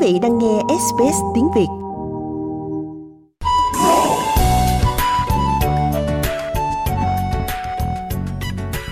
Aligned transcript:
vị 0.00 0.18
đang 0.22 0.38
nghe 0.38 0.58
SBS 0.68 1.16
tiếng 1.34 1.48
Việt. 1.56 1.66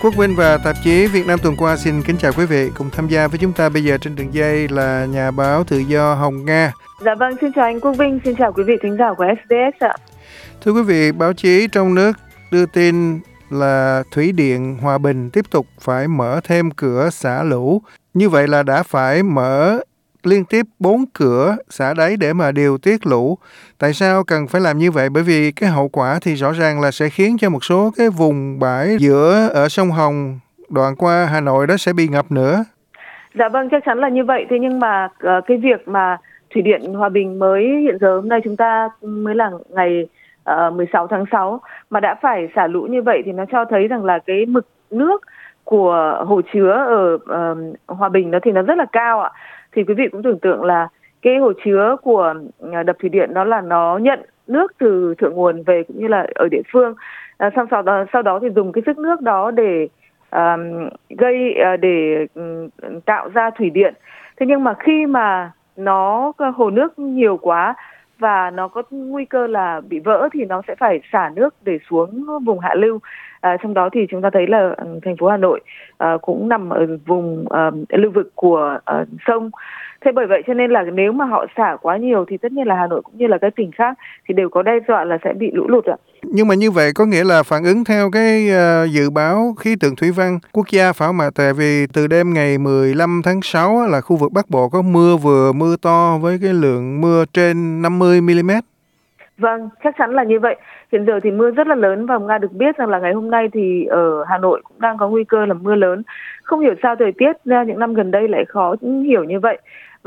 Quốc 0.03 0.15
Vinh 0.17 0.37
và 0.37 0.59
tạp 0.65 0.77
chí 0.85 1.07
Việt 1.07 1.27
Nam 1.27 1.39
tuần 1.43 1.57
qua 1.57 1.77
xin 1.77 2.03
kính 2.03 2.17
chào 2.17 2.33
quý 2.37 2.47
vị. 2.47 2.71
Cùng 2.79 2.91
tham 2.91 3.09
gia 3.09 3.29
với 3.29 3.39
chúng 3.39 3.53
ta 3.53 3.69
bây 3.69 3.85
giờ 3.85 3.99
trên 4.01 4.17
đường 4.17 4.35
dây 4.35 4.69
là 4.69 5.07
nhà 5.07 5.31
báo 5.31 5.65
tự 5.65 5.79
do 5.79 6.15
Hồng 6.15 6.45
Nga. 6.45 6.73
Dạ 7.05 7.15
vâng, 7.15 7.35
xin 7.41 7.53
chào 7.53 7.65
anh 7.65 7.81
Quốc 7.81 7.93
Vinh, 7.93 8.21
xin 8.25 8.35
chào 8.39 8.53
quý 8.53 8.63
vị 8.63 8.75
thính 8.83 8.97
giả 8.99 9.15
của 9.17 9.25
SBS 9.45 9.85
ạ. 9.85 9.95
Thưa 10.65 10.73
quý 10.73 10.83
vị, 10.83 11.13
báo 11.13 11.33
chí 11.33 11.69
trong 11.73 11.95
nước 11.95 12.13
đưa 12.51 12.67
tin 12.67 13.21
là 13.51 14.03
Thủy 14.11 14.33
Điện 14.33 14.79
Hòa 14.83 14.99
Bình 14.99 15.31
tiếp 15.31 15.45
tục 15.51 15.67
phải 15.81 16.09
mở 16.09 16.41
thêm 16.45 16.71
cửa 16.71 17.11
xả 17.13 17.43
lũ. 17.43 17.83
Như 18.15 18.29
vậy 18.29 18.49
là 18.49 18.63
đã 18.63 18.83
phải 18.83 19.23
mở 19.23 19.81
liên 20.25 20.45
tiếp 20.45 20.67
bốn 20.79 21.05
cửa 21.15 21.57
xả 21.69 21.95
đáy 21.95 22.17
để 22.21 22.33
mà 22.33 22.53
điều 22.53 22.79
tiết 22.79 23.07
lũ. 23.07 23.39
Tại 23.79 23.93
sao 23.93 24.25
cần 24.25 24.47
phải 24.49 24.61
làm 24.61 24.79
như 24.79 24.91
vậy? 24.91 25.09
Bởi 25.09 25.23
vì 25.23 25.53
cái 25.53 25.71
hậu 25.71 25.89
quả 25.89 26.19
thì 26.23 26.35
rõ 26.35 26.53
ràng 26.53 26.81
là 26.81 26.91
sẽ 26.91 27.09
khiến 27.09 27.37
cho 27.41 27.51
một 27.51 27.65
số 27.65 27.91
cái 27.97 28.09
vùng 28.11 28.59
bãi 28.59 28.97
giữa 28.99 29.49
ở 29.55 29.69
sông 29.69 29.91
Hồng 29.91 30.39
đoạn 30.69 30.97
qua 30.97 31.29
Hà 31.33 31.41
Nội 31.41 31.67
đó 31.67 31.77
sẽ 31.77 31.93
bị 31.93 32.09
ngập 32.09 32.33
nữa. 32.33 32.65
Dạ 33.35 33.49
vâng, 33.49 33.69
chắc 33.71 33.83
chắn 33.85 33.99
là 33.99 34.09
như 34.09 34.25
vậy. 34.25 34.47
Thế 34.51 34.57
nhưng 34.61 34.81
mà 34.81 35.09
ờ, 35.19 35.41
cái 35.47 35.57
việc 35.57 35.89
mà 35.89 36.17
Thủy 36.55 36.63
Điện 36.63 36.95
Hòa 36.95 37.09
Bình 37.09 37.39
mới 37.39 37.65
hiện 37.83 37.99
giờ 38.01 38.15
hôm 38.15 38.29
nay 38.29 38.41
chúng 38.45 38.57
ta 38.57 38.89
mới 39.03 39.35
là 39.35 39.51
ngày 39.69 40.09
ờ, 40.45 40.71
16 40.71 41.07
tháng 41.07 41.25
6 41.33 41.61
mà 41.91 42.01
đã 42.01 42.15
phải 42.23 42.49
xả 42.55 42.67
lũ 42.67 42.83
như 42.91 43.03
vậy 43.03 43.23
thì 43.25 43.33
nó 43.33 43.45
cho 43.53 43.65
thấy 43.65 43.89
rằng 43.89 44.05
là 44.05 44.19
cái 44.27 44.47
mực 44.47 44.67
nước 44.91 45.23
của 45.65 46.25
hồ 46.27 46.41
chứa 46.53 46.73
ở 46.73 47.15
uh, 47.15 47.99
Hòa 47.99 48.09
Bình 48.09 48.31
nó 48.31 48.39
thì 48.43 48.53
nó 48.53 48.63
rất 48.63 48.79
là 48.79 48.87
cao 48.93 49.21
ạ. 49.21 49.31
Thì 49.73 49.85
quý 49.85 49.95
vị 49.95 50.09
cũng 50.13 50.23
tưởng 50.23 50.39
tượng 50.39 50.65
là 50.65 50.89
cái 51.23 51.37
hồ 51.37 51.53
chứa 51.65 51.97
của 52.03 52.35
à, 52.73 52.83
đập 52.83 52.97
thủy 53.01 53.09
điện 53.09 53.35
đó 53.35 53.45
là 53.45 53.61
nó 53.61 53.99
nhận 53.99 54.21
nước 54.47 54.73
từ 54.79 55.15
thượng 55.19 55.35
nguồn 55.35 55.63
về 55.63 55.83
cũng 55.83 55.99
như 56.01 56.09
là 56.09 56.27
ở 56.35 56.49
địa 56.51 56.63
phương. 56.73 56.95
à, 57.39 57.51
sau 57.57 57.67
sau 57.71 57.83
đó 57.83 58.05
sau 58.13 58.23
đó 58.23 58.39
thì 58.43 58.49
dùng 58.57 58.73
cái 58.73 58.83
sức 58.87 58.99
nước 58.99 59.21
đó 59.21 59.51
để 59.51 59.89
um, 60.31 60.89
gây 61.19 61.55
uh, 61.75 61.81
để 61.81 62.27
um, 62.35 62.69
tạo 63.05 63.29
ra 63.29 63.51
thủy 63.51 63.71
điện. 63.71 63.95
Thế 64.37 64.47
nhưng 64.47 64.65
mà 64.65 64.75
khi 64.75 65.07
mà 65.07 65.53
nó 65.77 66.33
à, 66.39 66.51
hồ 66.57 66.71
nước 66.71 66.99
nhiều 66.99 67.37
quá 67.37 67.75
và 68.19 68.51
nó 68.51 68.69
có 68.69 68.83
nguy 68.91 69.25
cơ 69.25 69.47
là 69.47 69.81
bị 69.81 69.99
vỡ 69.99 70.29
thì 70.33 70.45
nó 70.45 70.63
sẽ 70.69 70.75
phải 70.75 71.01
xả 71.13 71.31
nước 71.35 71.55
để 71.63 71.79
xuống 71.91 72.25
vùng 72.45 72.59
hạ 72.59 72.75
lưu. 72.75 72.99
À, 73.41 73.57
trong 73.63 73.75
đó 73.75 73.89
thì 73.93 74.07
chúng 74.11 74.23
ta 74.23 74.31
thấy 74.33 74.47
là 74.47 74.75
ừ, 74.77 75.01
thành 75.05 75.17
phố 75.17 75.29
Hà 75.29 75.37
Nội 75.37 75.61
à, 75.99 76.17
cũng 76.23 76.49
nằm 76.49 76.71
ở 76.71 76.87
vùng 77.07 77.45
à, 77.51 77.71
lưu 77.89 78.11
vực 78.11 78.33
của 78.35 78.79
à, 78.85 79.05
sông. 79.27 79.51
Thế 80.05 80.13
bởi 80.13 80.27
vậy 80.27 80.43
cho 80.47 80.55
nên 80.55 80.71
là 80.71 80.83
nếu 80.83 81.13
mà 81.13 81.25
họ 81.25 81.47
xả 81.57 81.77
quá 81.83 81.97
nhiều 81.97 82.25
thì 82.29 82.37
tất 82.37 82.53
nhiên 82.53 82.67
là 82.67 82.75
Hà 82.75 82.87
Nội 82.87 83.03
cũng 83.03 83.19
như 83.19 83.27
là 83.27 83.39
các 83.39 83.53
tỉnh 83.57 83.71
khác 83.73 83.99
thì 84.29 84.35
đều 84.35 84.49
có 84.49 84.63
đe 84.63 84.73
dọa 84.89 85.05
là 85.05 85.19
sẽ 85.25 85.33
bị 85.33 85.51
lũ 85.53 85.69
lụt 85.69 85.85
ạ. 85.85 85.97
Nhưng 86.23 86.49
mà 86.49 86.55
như 86.55 86.71
vậy 86.71 86.91
có 86.95 87.07
nghĩa 87.07 87.25
là 87.25 87.43
phản 87.43 87.65
ứng 87.65 87.85
theo 87.85 88.11
cái 88.11 88.49
uh, 88.49 88.91
dự 88.91 89.11
báo 89.11 89.55
khí 89.61 89.77
tượng 89.81 89.97
thủy 89.97 90.11
văn 90.17 90.39
quốc 90.53 90.67
gia 90.71 90.93
phải 90.93 91.09
ạ? 91.21 91.31
Tại 91.35 91.53
vì 91.53 91.87
từ 91.95 92.07
đêm 92.07 92.35
ngày 92.35 92.59
15 92.59 93.21
tháng 93.25 93.43
6 93.43 93.87
là 93.91 94.01
khu 94.01 94.17
vực 94.17 94.33
Bắc 94.33 94.51
Bộ 94.51 94.69
có 94.69 94.83
mưa 94.83 95.17
vừa 95.17 95.53
mưa 95.53 95.77
to 95.83 96.19
với 96.23 96.39
cái 96.43 96.53
lượng 96.53 97.01
mưa 97.01 97.25
trên 97.33 97.83
50 97.83 98.21
mm. 98.21 98.51
Vâng, 99.39 99.69
chắc 99.85 99.95
chắn 99.99 100.11
là 100.11 100.25
như 100.25 100.41
vậy. 100.41 100.57
Hiện 100.93 101.05
giờ 101.07 101.21
thì 101.23 101.31
mưa 101.31 101.51
rất 101.51 101.67
là 101.67 101.75
lớn 101.75 102.07
và 102.07 102.19
Nga 102.19 102.39
được 102.39 102.53
biết 102.53 102.77
rằng 102.77 102.89
là 102.89 102.99
ngày 102.99 103.13
hôm 103.13 103.31
nay 103.31 103.49
thì 103.53 103.85
ở 103.85 104.25
Hà 104.29 104.39
Nội 104.39 104.61
cũng 104.65 104.81
đang 104.81 104.99
có 104.99 105.09
nguy 105.09 105.25
cơ 105.25 105.47
là 105.47 105.55
mưa 105.55 105.75
lớn. 105.75 106.03
Không 106.43 106.61
hiểu 106.61 106.75
sao 106.83 106.97
thời 106.97 107.13
tiết 107.13 107.33
những 107.45 107.79
năm 107.79 107.95
gần 107.95 108.11
đây 108.11 108.29
lại 108.29 108.45
khó 108.49 108.75
hiểu 108.83 109.25
như 109.25 109.41
vậy. 109.41 109.59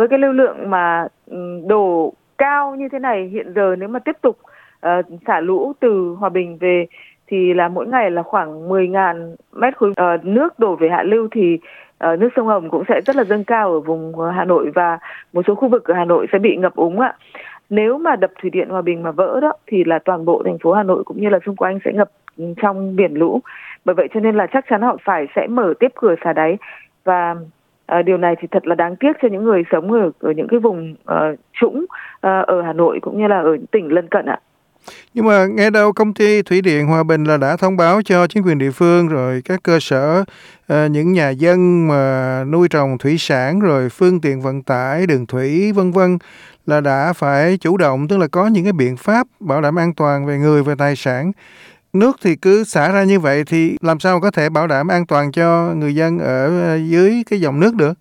Với 0.02 0.07
cái 0.07 0.19
lưu 0.19 0.31
lượng 0.31 0.69
mà 0.69 1.07
ừ, 1.25 1.61
đổ 1.67 2.13
cao 2.38 2.75
như 2.75 2.89
thế 2.91 2.99
này 2.99 3.30
hiện 3.33 3.53
giờ 3.55 3.75
nếu 3.80 3.89
mà 3.89 3.99
tiếp 3.99 4.17
tục 4.21 4.38
uh, 4.88 5.05
xả 5.27 5.39
lũ 5.39 5.73
từ 5.80 6.16
Hòa 6.19 6.30
Bình 6.30 6.57
về 6.57 6.85
thì 7.27 7.53
là 7.53 7.67
mỗi 7.67 7.88
ngày 7.88 8.11
là 8.11 8.23
khoảng 8.23 8.69
10.000 8.69 9.35
mét 9.53 9.78
khối 9.78 9.90
uh, 9.90 10.25
nước 10.25 10.59
đổ 10.59 10.75
về 10.75 10.90
hạ 10.90 11.03
lưu 11.03 11.28
thì 11.31 11.59
uh, 12.13 12.19
nước 12.19 12.29
sông 12.35 12.47
Hồng 12.47 12.69
cũng 12.69 12.84
sẽ 12.88 13.01
rất 13.06 13.16
là 13.16 13.23
dâng 13.23 13.44
cao 13.44 13.72
ở 13.72 13.79
vùng 13.79 14.13
Hà 14.35 14.45
Nội 14.45 14.72
và 14.75 15.00
một 15.34 15.41
số 15.47 15.56
khu 15.56 15.67
vực 15.67 15.85
ở 15.85 15.94
Hà 15.94 16.06
Nội 16.06 16.28
sẽ 16.31 16.40
bị 16.40 16.56
ngập 16.56 16.75
úng 16.75 17.00
ạ. 17.00 17.16
Nếu 17.69 17.97
mà 17.97 18.16
đập 18.16 18.31
thủy 18.41 18.50
điện 18.50 18.69
Hòa 18.69 18.81
Bình 18.81 19.03
mà 19.03 19.11
vỡ 19.11 19.40
đó 19.41 19.53
thì 19.67 19.84
là 19.84 20.00
toàn 20.00 20.25
bộ 20.25 20.41
thành 20.45 20.57
phố 20.57 20.73
Hà 20.73 20.84
Nội 20.84 21.03
cũng 21.03 21.22
như 21.22 21.29
là 21.29 21.40
xung 21.45 21.56
quanh 21.56 21.79
sẽ 21.85 21.91
ngập 21.94 22.09
ừ, 22.38 22.45
trong 22.61 22.95
biển 22.95 23.13
lũ. 23.13 23.40
Bởi 23.85 23.95
vậy 23.95 24.07
cho 24.13 24.19
nên 24.19 24.35
là 24.35 24.47
chắc 24.47 24.66
chắn 24.69 24.81
họ 24.81 24.97
phải 25.03 25.28
sẽ 25.35 25.47
mở 25.47 25.73
tiếp 25.79 25.91
cửa 25.95 26.16
xả 26.23 26.34
đáy 26.34 26.57
và 27.03 27.35
À, 27.91 28.02
điều 28.02 28.18
này 28.18 28.35
thì 28.41 28.47
thật 28.52 28.68
là 28.68 28.75
đáng 28.75 28.96
tiếc 28.96 29.12
cho 29.22 29.28
những 29.31 29.44
người 29.44 29.63
sống 29.72 29.91
ở 29.91 30.12
ở 30.19 30.31
những 30.31 30.47
cái 30.47 30.59
vùng 30.59 30.96
uh, 31.12 31.40
trũng 31.62 31.79
uh, 31.79 31.88
ở 32.22 32.62
Hà 32.62 32.74
Nội 32.74 33.00
cũng 33.02 33.18
như 33.18 33.28
là 33.28 33.40
ở 33.40 33.57
tỉnh 33.72 33.88
lân 33.88 34.07
cận 34.07 34.25
ạ. 34.25 34.40
Nhưng 35.13 35.25
mà 35.25 35.46
nghe 35.46 35.69
đâu 35.69 35.91
công 35.94 36.13
ty 36.13 36.41
Thủy 36.41 36.62
điện 36.62 36.88
Hòa 36.88 37.03
Bình 37.03 37.24
là 37.24 37.38
đã 37.38 37.57
thông 37.57 37.78
báo 37.78 38.02
cho 38.06 38.28
chính 38.28 38.44
quyền 38.44 38.57
địa 38.57 38.72
phương 38.72 39.07
rồi 39.07 39.41
các 39.46 39.59
cơ 39.63 39.79
sở 39.81 40.24
uh, 40.74 40.91
những 40.91 41.13
nhà 41.13 41.29
dân 41.29 41.88
mà 41.88 42.44
nuôi 42.52 42.68
trồng 42.68 42.97
thủy 42.97 43.16
sản 43.18 43.59
rồi 43.59 43.90
phương 43.90 44.22
tiện 44.22 44.41
vận 44.41 44.62
tải 44.62 45.08
đường 45.08 45.25
thủy 45.25 45.72
vân 45.72 45.91
vân 45.91 46.18
là 46.66 46.81
đã 46.81 47.13
phải 47.13 47.58
chủ 47.58 47.78
động 47.78 48.08
tức 48.08 48.18
là 48.18 48.28
có 48.31 48.47
những 48.47 48.63
cái 48.63 48.73
biện 48.73 48.97
pháp 48.97 49.28
bảo 49.40 49.62
đảm 49.62 49.79
an 49.79 49.94
toàn 49.94 50.25
về 50.25 50.38
người 50.38 50.63
và 50.63 50.75
tài 50.75 50.96
sản 50.96 51.31
nước 51.94 52.16
thì 52.24 52.35
cứ 52.35 52.63
xả 52.63 52.91
ra 52.91 53.03
như 53.03 53.19
vậy 53.19 53.44
thì 53.47 53.78
làm 53.81 54.00
sao 54.00 54.19
có 54.19 54.31
thể 54.31 54.50
bảo 54.50 54.68
đảm 54.68 54.88
an 54.88 55.06
toàn 55.06 55.31
cho 55.31 55.74
người 55.75 55.96
dân 55.96 56.19
ở 56.19 56.62
ờ, 56.62 56.75
dưới 56.75 57.24
cái 57.29 57.40
dòng 57.40 57.59
nước 57.59 57.75
được 57.75 57.94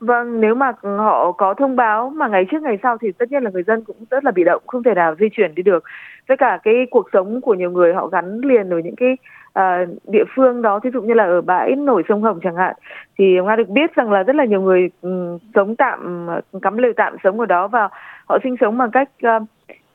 Vâng, 0.00 0.40
nếu 0.40 0.54
mà 0.54 0.72
họ 0.82 1.32
có 1.32 1.54
thông 1.54 1.76
báo 1.76 2.10
mà 2.10 2.28
ngày 2.28 2.44
trước 2.50 2.62
ngày 2.62 2.78
sau 2.82 2.98
thì 2.98 3.12
tất 3.12 3.32
nhiên 3.32 3.42
là 3.42 3.50
người 3.50 3.62
dân 3.62 3.84
cũng 3.84 3.96
rất 4.10 4.24
là 4.24 4.30
bị 4.30 4.44
động, 4.44 4.62
không 4.66 4.82
thể 4.82 4.94
nào 4.94 5.14
di 5.20 5.26
chuyển 5.32 5.54
đi 5.54 5.62
được. 5.62 5.84
Với 6.28 6.36
cả 6.36 6.58
cái 6.62 6.74
cuộc 6.90 7.08
sống 7.12 7.40
của 7.40 7.54
nhiều 7.54 7.70
người 7.70 7.94
họ 7.94 8.06
gắn 8.06 8.40
liền 8.40 8.70
ở 8.70 8.78
những 8.78 8.96
cái 8.96 9.16
uh, 9.58 9.88
địa 10.12 10.24
phương 10.36 10.62
đó, 10.62 10.80
thí 10.82 10.90
dụ 10.94 11.02
như 11.02 11.14
là 11.14 11.24
ở 11.24 11.40
bãi 11.40 11.76
nổi 11.76 12.02
sông 12.08 12.22
Hồng 12.22 12.40
chẳng 12.42 12.56
hạn, 12.56 12.76
thì 13.18 13.24
Nga 13.44 13.56
được 13.56 13.68
biết 13.68 13.94
rằng 13.94 14.12
là 14.12 14.22
rất 14.22 14.36
là 14.36 14.44
nhiều 14.44 14.60
người 14.60 14.90
um, 15.02 15.38
sống 15.54 15.76
tạm, 15.76 16.28
cắm 16.62 16.78
lều 16.78 16.92
tạm 16.96 17.16
sống 17.24 17.40
ở 17.40 17.46
đó 17.46 17.68
và 17.68 17.88
họ 18.26 18.38
sinh 18.42 18.56
sống 18.60 18.78
bằng 18.78 18.90
cách 18.90 19.08
uh, 19.26 19.42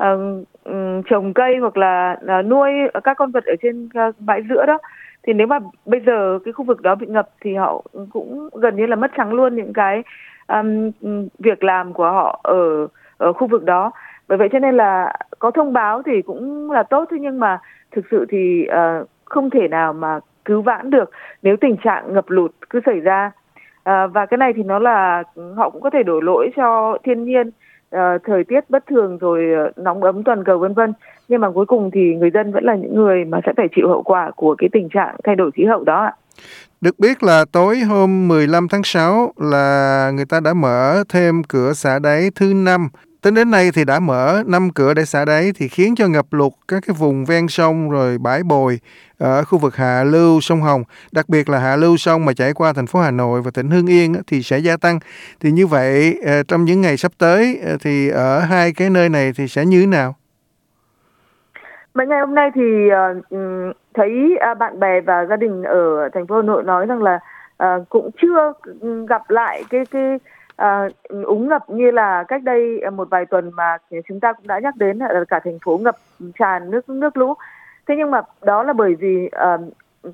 uh, 0.04 0.48
trồng 1.10 1.34
cây 1.36 1.58
hoặc 1.58 1.78
là 1.78 2.18
à, 2.28 2.42
nuôi 2.42 2.72
các 3.04 3.18
con 3.18 3.32
vật 3.32 3.46
ở 3.46 3.56
trên 3.62 3.90
à, 3.94 4.12
bãi 4.20 4.42
giữa 4.50 4.66
đó 4.66 4.78
thì 5.24 5.34
nếu 5.34 5.48
mà 5.48 5.60
bây 5.86 6.00
giờ 6.06 6.40
cái 6.46 6.54
khu 6.54 6.66
vực 6.66 6.82
đó 6.82 6.96
bị 6.96 7.08
ngập 7.08 7.30
thì 7.42 7.56
họ 7.56 7.84
cũng 8.14 8.50
gần 8.54 8.76
như 8.76 8.86
là 8.86 8.96
mất 8.96 9.12
trắng 9.18 9.34
luôn 9.34 9.56
những 9.56 9.74
cái 9.74 10.04
um, 10.48 10.92
việc 11.40 11.64
làm 11.64 11.94
của 11.94 12.12
họ 12.12 12.40
ở 12.44 12.88
ở 13.18 13.34
khu 13.34 13.48
vực 13.48 13.64
đó. 13.64 13.92
Bởi 14.28 14.38
vậy 14.38 14.50
cho 14.52 14.60
nên 14.60 14.78
là 14.78 15.16
có 15.40 15.52
thông 15.52 15.74
báo 15.74 16.02
thì 16.04 16.22
cũng 16.22 16.72
là 16.72 16.84
tốt 16.84 17.06
thế 17.12 17.18
nhưng 17.20 17.40
mà 17.40 17.60
thực 17.92 18.06
sự 18.12 18.26
thì 18.30 18.68
uh, 18.68 19.08
không 19.26 19.50
thể 19.50 19.68
nào 19.68 19.94
mà 19.94 20.20
cứu 20.46 20.62
vãn 20.62 20.90
được 20.90 21.12
nếu 21.44 21.58
tình 21.62 21.78
trạng 21.84 22.14
ngập 22.14 22.30
lụt 22.30 22.52
cứ 22.70 22.80
xảy 22.86 23.00
ra. 23.00 23.32
À, 23.84 24.08
và 24.08 24.26
cái 24.26 24.38
này 24.38 24.54
thì 24.54 24.64
nó 24.64 24.80
là 24.80 25.24
họ 25.56 25.70
cũng 25.70 25.82
có 25.82 25.90
thể 25.90 26.04
đổ 26.04 26.20
lỗi 26.20 26.50
cho 26.56 26.98
thiên 27.04 27.24
nhiên 27.24 27.52
uh, 27.96 28.00
thời 28.24 28.44
tiết 28.44 28.70
bất 28.70 28.84
thường 28.88 29.18
rồi 29.18 29.68
uh, 29.70 29.78
nóng 29.78 30.04
ấm 30.04 30.24
toàn 30.24 30.44
cầu 30.44 30.58
vân 30.58 30.74
vân 30.74 30.94
nhưng 31.28 31.42
mà 31.42 31.52
cuối 31.52 31.66
cùng 31.66 31.92
thì 31.94 32.16
người 32.16 32.32
dân 32.34 32.52
vẫn 32.52 32.64
là 32.64 32.76
những 32.76 32.96
người 32.96 33.26
mà 33.26 33.40
sẽ 33.46 33.54
phải 33.58 33.68
chịu 33.76 33.88
hậu 33.88 34.04
quả 34.04 34.32
của 34.36 34.56
cái 34.58 34.70
tình 34.74 34.90
trạng 34.90 35.16
thay 35.24 35.36
đổi 35.36 35.52
khí 35.52 35.66
hậu 35.66 35.84
đó 35.84 36.04
ạ. 36.04 36.14
Được 36.82 37.00
biết 37.00 37.24
là 37.24 37.46
tối 37.52 37.80
hôm 37.80 38.28
15 38.28 38.68
tháng 38.68 38.84
6 38.84 39.34
là 39.38 40.12
người 40.16 40.26
ta 40.26 40.40
đã 40.40 40.54
mở 40.54 41.04
thêm 41.10 41.44
cửa 41.44 41.74
xả 41.74 42.00
đáy 42.00 42.30
thứ 42.36 42.54
năm 42.56 42.90
Tính 43.26 43.36
đến 43.36 43.52
nay 43.52 43.72
thì 43.74 43.86
đã 43.86 44.00
mở 44.00 44.44
5 44.48 44.70
cửa 44.76 44.94
để 44.94 45.06
xả 45.06 45.26
đáy 45.26 45.52
thì 45.56 45.68
khiến 45.68 45.96
cho 45.98 46.08
ngập 46.08 46.26
lụt 46.32 46.52
các 46.68 46.84
cái 46.88 46.96
vùng 47.00 47.26
ven 47.26 47.48
sông 47.48 47.90
rồi 47.90 48.18
bãi 48.18 48.44
bồi 48.44 48.80
ở 49.20 49.44
khu 49.44 49.58
vực 49.58 49.76
hạ 49.76 50.04
lưu 50.04 50.42
sông 50.42 50.62
Hồng, 50.62 50.84
đặc 51.12 51.26
biệt 51.30 51.50
là 51.50 51.60
hạ 51.60 51.76
lưu 51.76 51.98
sông 51.98 52.26
mà 52.26 52.34
chảy 52.34 52.54
qua 52.54 52.74
thành 52.74 52.88
phố 52.88 53.00
Hà 53.00 53.12
Nội 53.12 53.42
và 53.42 53.52
tỉnh 53.54 53.70
Hưng 53.70 53.88
Yên 53.88 54.16
thì 54.28 54.42
sẽ 54.42 54.58
gia 54.58 54.78
tăng. 54.78 55.00
Thì 55.40 55.52
như 55.52 55.68
vậy 55.68 56.20
ờ, 56.26 56.44
trong 56.48 56.66
những 56.66 56.82
ngày 56.82 56.98
sắp 56.98 57.12
tới 57.18 57.60
ờ, 57.66 57.78
thì 57.82 58.10
ở 58.10 58.40
hai 58.40 58.74
cái 58.78 58.90
nơi 58.90 59.10
này 59.10 59.32
thì 59.38 59.48
sẽ 59.48 59.66
như 59.66 59.82
thế 59.82 59.88
nào? 59.88 60.16
Mấy 61.94 62.08
ngày 62.08 62.20
hôm 62.20 62.36
nay 62.36 62.50
thì 62.56 62.62
uh, 62.88 63.36
thấy 63.94 64.38
uh, 64.52 64.58
bạn 64.58 64.80
bè 64.80 65.02
và 65.02 65.26
gia 65.26 65.36
đình 65.36 65.64
ở 65.64 66.10
thành 66.14 66.28
phố 66.28 66.36
Hà 66.36 66.42
Nội 66.42 66.64
nói 66.64 66.86
rằng 66.86 67.04
là 67.04 67.20
uh, 67.64 67.90
cũng 67.90 68.10
chưa 68.22 68.54
gặp 69.08 69.30
lại 69.30 69.64
cái 69.70 69.86
cái 69.86 70.20
uh, 70.62 71.26
úng 71.26 71.48
ngập 71.48 71.70
như 71.70 71.92
là 71.92 72.24
cách 72.24 72.44
đây 72.44 72.80
à, 72.80 72.90
một 72.90 73.10
vài 73.10 73.26
tuần 73.26 73.52
mà 73.56 73.78
chúng 74.08 74.20
ta 74.20 74.34
cũng 74.34 74.48
đã 74.48 74.60
nhắc 74.60 74.76
đến 74.76 74.98
là 74.98 75.24
cả 75.28 75.40
thành 75.44 75.60
phố 75.66 75.78
ngập 75.78 75.96
tràn 76.40 76.72
nước 76.72 76.90
nước 76.90 77.18
lũ. 77.18 77.34
Thế 77.88 77.96
nhưng 77.98 78.12
mà 78.12 78.22
đó 78.42 78.64
là 78.64 78.74
bởi 78.74 78.96
vì 78.96 79.30
uh, 79.56 79.62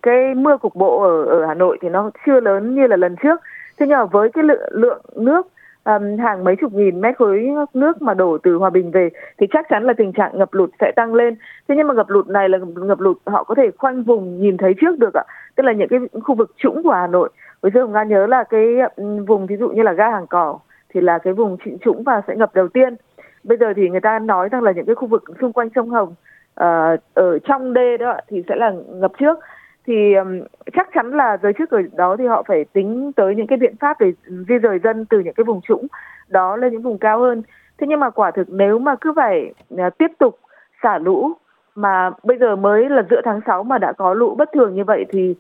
cái 0.01 0.35
mưa 0.35 0.57
cục 0.57 0.75
bộ 0.75 1.01
ở 1.01 1.23
ở 1.23 1.45
Hà 1.45 1.53
Nội 1.53 1.77
thì 1.81 1.89
nó 1.89 2.11
chưa 2.25 2.39
lớn 2.39 2.75
như 2.75 2.88
là 2.88 2.95
lần 2.95 3.15
trước. 3.23 3.41
Thế 3.79 3.85
nhưng 3.88 3.97
mà 3.97 4.05
với 4.05 4.29
cái 4.29 4.43
lượng, 4.43 4.61
lượng 4.71 5.01
nước 5.15 5.47
um, 5.83 6.17
hàng 6.17 6.43
mấy 6.43 6.55
chục 6.55 6.73
nghìn 6.73 7.01
mét 7.01 7.17
khối 7.17 7.49
nước 7.73 8.01
mà 8.01 8.13
đổ 8.13 8.38
từ 8.43 8.55
Hòa 8.55 8.69
Bình 8.69 8.91
về 8.91 9.09
thì 9.38 9.47
chắc 9.51 9.65
chắn 9.69 9.83
là 9.83 9.93
tình 9.93 10.13
trạng 10.13 10.38
ngập 10.39 10.53
lụt 10.53 10.69
sẽ 10.79 10.91
tăng 10.95 11.13
lên. 11.13 11.35
Thế 11.67 11.75
nhưng 11.75 11.88
mà 11.88 11.93
ngập 11.93 12.09
lụt 12.09 12.27
này 12.27 12.49
là 12.49 12.57
ngập 12.75 12.99
lụt 12.99 13.17
họ 13.25 13.43
có 13.43 13.55
thể 13.55 13.71
khoanh 13.77 14.03
vùng 14.03 14.41
nhìn 14.41 14.57
thấy 14.57 14.73
trước 14.81 14.99
được 14.99 15.13
ạ. 15.13 15.23
Tức 15.55 15.63
là 15.63 15.71
những 15.71 15.88
cái 15.88 15.99
khu 16.23 16.35
vực 16.35 16.51
trũng 16.57 16.83
của 16.83 16.91
Hà 16.91 17.07
Nội. 17.07 17.29
Bây 17.61 17.71
giờ 17.71 17.87
Nga 17.87 18.03
nhớ 18.03 18.27
là 18.27 18.43
cái 18.43 18.75
ừ, 18.95 19.23
vùng 19.27 19.45
ví 19.45 19.57
dụ 19.57 19.69
như 19.69 19.83
là 19.83 19.93
ga 19.93 20.09
hàng 20.09 20.27
cỏ 20.27 20.59
thì 20.89 21.01
là 21.01 21.17
cái 21.17 21.33
vùng 21.33 21.57
trịnh 21.65 21.77
trũng 21.79 22.03
và 22.03 22.21
sẽ 22.27 22.35
ngập 22.35 22.55
đầu 22.55 22.67
tiên. 22.67 22.95
Bây 23.43 23.57
giờ 23.57 23.73
thì 23.75 23.89
người 23.89 23.99
ta 23.99 24.19
nói 24.19 24.49
rằng 24.49 24.63
là 24.63 24.71
những 24.71 24.85
cái 24.85 24.95
khu 24.95 25.07
vực 25.07 25.23
xung 25.41 25.53
quanh 25.53 25.69
sông 25.75 25.89
hồng 25.89 26.09
uh, 26.09 26.99
ở 27.13 27.39
trong 27.43 27.73
đê 27.73 27.97
đó 27.97 28.17
thì 28.27 28.43
sẽ 28.49 28.55
là 28.55 28.71
ngập 28.87 29.11
trước. 29.19 29.39
Thì 29.87 30.13
um, 30.13 30.41
chắc 30.73 30.89
chắn 30.93 31.11
là 31.11 31.37
giới 31.43 31.53
chức 31.57 31.69
ở 31.69 31.81
đó 31.93 32.15
thì 32.19 32.27
họ 32.27 32.43
phải 32.47 32.65
tính 32.73 33.11
tới 33.15 33.35
những 33.35 33.47
cái 33.47 33.57
biện 33.57 33.75
pháp 33.79 33.99
để 33.99 34.11
di 34.27 34.57
rời 34.57 34.79
dân 34.83 35.05
từ 35.05 35.19
những 35.19 35.33
cái 35.33 35.43
vùng 35.43 35.61
trũng 35.61 35.87
đó 36.27 36.55
lên 36.55 36.71
những 36.71 36.81
vùng 36.81 36.97
cao 36.97 37.19
hơn. 37.19 37.43
Thế 37.77 37.87
nhưng 37.87 37.99
mà 37.99 38.09
quả 38.09 38.31
thực 38.31 38.47
nếu 38.49 38.79
mà 38.79 38.95
cứ 39.01 39.13
phải 39.15 39.53
uh, 39.73 39.97
tiếp 39.97 40.11
tục 40.19 40.39
xả 40.83 40.97
lũ 40.97 41.33
mà 41.75 42.11
bây 42.23 42.37
giờ 42.37 42.55
mới 42.55 42.89
là 42.89 43.03
giữa 43.09 43.21
tháng 43.25 43.39
6 43.45 43.63
mà 43.63 43.77
đã 43.77 43.93
có 43.93 44.13
lũ 44.13 44.35
bất 44.35 44.49
thường 44.53 44.75
như 44.75 44.83
vậy 44.83 45.05
thì 45.09 45.35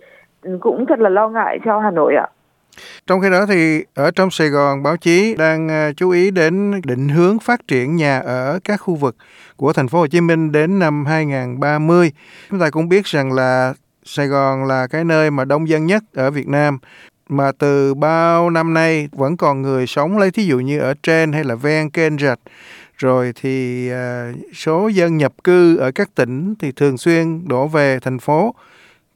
cũng 0.59 0.85
thật 0.89 0.99
là 0.99 1.09
lo 1.09 1.29
ngại 1.29 1.59
cho 1.65 1.79
Hà 1.79 1.91
Nội 1.91 2.15
ạ. 2.15 2.27
Trong 3.07 3.21
khi 3.21 3.29
đó 3.29 3.45
thì 3.45 3.83
ở 3.95 4.11
trong 4.11 4.31
Sài 4.31 4.49
Gòn, 4.49 4.83
báo 4.83 4.97
chí 4.97 5.35
đang 5.35 5.69
à, 5.69 5.91
chú 5.97 6.09
ý 6.09 6.31
đến 6.31 6.81
định 6.85 7.09
hướng 7.09 7.39
phát 7.39 7.67
triển 7.67 7.95
nhà 7.95 8.19
ở 8.19 8.59
các 8.63 8.77
khu 8.77 8.95
vực 8.95 9.15
của 9.55 9.73
thành 9.73 9.87
phố 9.87 9.99
Hồ 9.99 10.07
Chí 10.07 10.21
Minh 10.21 10.51
đến 10.51 10.79
năm 10.79 11.05
2030. 11.05 12.11
Chúng 12.49 12.59
ta 12.59 12.69
cũng 12.69 12.89
biết 12.89 13.05
rằng 13.05 13.33
là 13.33 13.73
Sài 14.03 14.27
Gòn 14.27 14.65
là 14.65 14.87
cái 14.87 15.03
nơi 15.03 15.31
mà 15.31 15.45
đông 15.45 15.69
dân 15.69 15.85
nhất 15.85 16.03
ở 16.15 16.31
Việt 16.31 16.47
Nam, 16.47 16.79
mà 17.29 17.51
từ 17.59 17.93
bao 17.93 18.49
năm 18.49 18.73
nay 18.73 19.09
vẫn 19.11 19.37
còn 19.37 19.61
người 19.61 19.87
sống 19.87 20.17
lấy 20.17 20.31
thí 20.31 20.43
dụ 20.43 20.59
như 20.59 20.79
ở 20.79 20.93
trên 21.03 21.33
hay 21.33 21.43
là 21.43 21.55
ven 21.55 21.89
kênh 21.89 22.17
rạch 22.17 22.39
rồi 22.97 23.33
thì 23.35 23.89
à, 23.89 24.31
số 24.53 24.87
dân 24.87 25.17
nhập 25.17 25.33
cư 25.43 25.77
ở 25.77 25.91
các 25.91 26.15
tỉnh 26.15 26.55
thì 26.59 26.71
thường 26.71 26.97
xuyên 26.97 27.47
đổ 27.47 27.67
về 27.67 27.99
thành 27.99 28.19
phố 28.19 28.55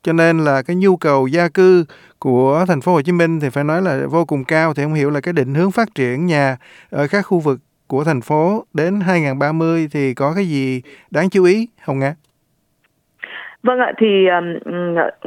cho 0.05 0.13
nên 0.13 0.37
là 0.37 0.61
cái 0.67 0.75
nhu 0.75 0.95
cầu 0.97 1.27
gia 1.27 1.49
cư 1.53 1.85
của 2.19 2.65
thành 2.67 2.81
phố 2.81 2.93
Hồ 2.93 3.01
Chí 3.01 3.11
Minh 3.11 3.39
thì 3.41 3.49
phải 3.49 3.63
nói 3.63 3.81
là 3.81 3.99
vô 4.11 4.25
cùng 4.25 4.43
cao 4.47 4.73
thì 4.73 4.83
không 4.83 4.93
hiểu 4.93 5.09
là 5.09 5.19
cái 5.21 5.33
định 5.33 5.53
hướng 5.53 5.71
phát 5.71 5.87
triển 5.95 6.25
nhà 6.25 6.57
ở 6.89 7.07
các 7.11 7.21
khu 7.21 7.39
vực 7.39 7.59
của 7.87 8.03
thành 8.03 8.21
phố 8.21 8.65
đến 8.73 8.99
2030 9.01 9.87
thì 9.91 10.13
có 10.13 10.33
cái 10.35 10.45
gì 10.45 10.81
đáng 11.11 11.29
chú 11.29 11.43
ý 11.43 11.67
không 11.85 11.99
Nga? 11.99 12.15
Vâng 13.63 13.79
ạ, 13.79 13.91
thì 13.97 14.27
um, 14.27 14.75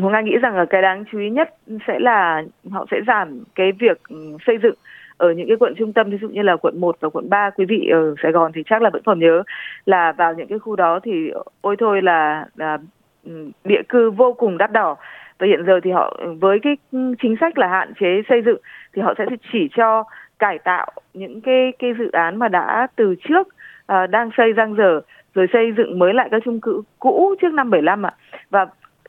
Hồng 0.03 0.13
Nga 0.13 0.21
nghĩ 0.21 0.37
rằng 0.43 0.57
là 0.57 0.65
cái 0.71 0.83
đáng 0.83 1.05
chú 1.13 1.19
ý 1.19 1.31
nhất 1.31 1.49
sẽ 1.87 1.99
là 1.99 2.43
họ 2.71 2.87
sẽ 2.91 2.97
giảm 3.07 3.45
cái 3.55 3.73
việc 3.81 4.03
xây 4.47 4.59
dựng 4.63 4.75
ở 5.17 5.33
những 5.33 5.49
cái 5.49 5.57
quận 5.61 5.75
trung 5.79 5.93
tâm 5.93 6.11
ví 6.11 6.19
dụ 6.21 6.29
như 6.29 6.43
là 6.43 6.57
quận 6.57 6.81
1 6.81 6.97
và 7.01 7.09
quận 7.09 7.31
3 7.31 7.51
quý 7.51 7.65
vị 7.69 7.89
ở 7.93 8.15
Sài 8.23 8.33
Gòn 8.33 8.53
thì 8.55 8.63
chắc 8.67 8.83
là 8.83 8.91
vẫn 8.91 9.03
còn 9.07 9.19
nhớ 9.21 9.43
là 9.87 10.13
vào 10.13 10.35
những 10.35 10.49
cái 10.49 10.59
khu 10.59 10.77
đó 10.77 11.01
thì 11.03 11.31
ôi 11.61 11.77
thôi 11.79 12.03
là, 12.03 12.47
là 12.57 12.79
Ừ, 13.25 13.51
địa 13.65 13.83
cư 13.89 14.11
vô 14.11 14.33
cùng 14.33 14.59
đắt 14.59 14.73
đỏ. 14.73 14.97
Và 15.39 15.47
hiện 15.47 15.65
giờ 15.67 15.81
thì 15.85 15.91
họ 15.91 16.17
với 16.41 16.59
cái 16.63 16.77
chính 17.23 17.37
sách 17.41 17.59
là 17.59 17.69
hạn 17.69 17.93
chế 18.01 18.23
xây 18.29 18.43
dựng 18.43 18.61
thì 18.93 19.03
họ 19.03 19.15
sẽ 19.19 19.27
chỉ 19.53 19.69
cho 19.77 20.05
cải 20.39 20.59
tạo 20.59 20.87
những 21.15 21.41
cái 21.41 21.73
cái 21.79 21.95
dự 21.99 22.11
án 22.11 22.37
mà 22.37 22.49
đã 22.49 22.87
từ 22.97 23.15
trước 23.29 23.49
uh, 23.93 24.11
đang 24.11 24.31
xây 24.37 24.53
dang 24.57 24.75
dở 24.75 25.01
rồi 25.35 25.47
xây 25.53 25.73
dựng 25.77 25.99
mới 25.99 26.15
lại 26.15 26.29
các 26.31 26.43
chung 26.45 26.61
cư 26.61 26.83
cũ 26.99 27.35
trước 27.41 27.53
năm 27.53 27.71
75 27.71 28.07
ạ. 28.07 28.15
Và 28.51 28.67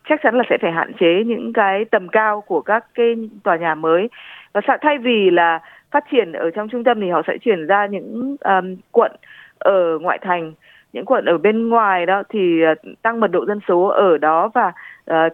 chắc 0.10 0.20
chắn 0.24 0.36
là 0.36 0.44
sẽ 0.50 0.58
phải 0.62 0.72
hạn 0.72 0.92
chế 1.00 1.24
những 1.26 1.54
cái 1.54 1.86
tầm 1.86 2.08
cao 2.08 2.42
của 2.42 2.62
các 2.62 2.86
cái 2.94 3.16
tòa 3.44 3.58
nhà 3.58 3.76
mới. 3.76 4.10
Và 4.54 4.62
thay 4.82 4.98
vì 4.98 5.30
là 5.30 5.60
phát 5.92 6.04
triển 6.12 6.32
ở 6.32 6.52
trong 6.52 6.70
trung 6.70 6.84
tâm 6.84 7.02
thì 7.02 7.10
họ 7.10 7.22
sẽ 7.28 7.38
chuyển 7.38 7.68
ra 7.68 7.86
những 7.86 8.36
um, 8.40 8.76
quận 8.92 9.12
ở 9.60 10.00
ngoại 10.00 10.18
thành 10.22 10.54
những 10.94 11.06
quận 11.06 11.26
ở 11.26 11.38
bên 11.38 11.70
ngoài 11.70 12.06
đó 12.06 12.24
thì 12.30 12.62
ờ, 12.62 12.74
tăng 13.02 13.20
mật 13.20 13.32
độ 13.32 13.46
dân 13.46 13.60
số 13.68 13.88
ở 13.88 14.18
đó 14.18 14.50
và 14.54 14.72
ờ, 15.06 15.30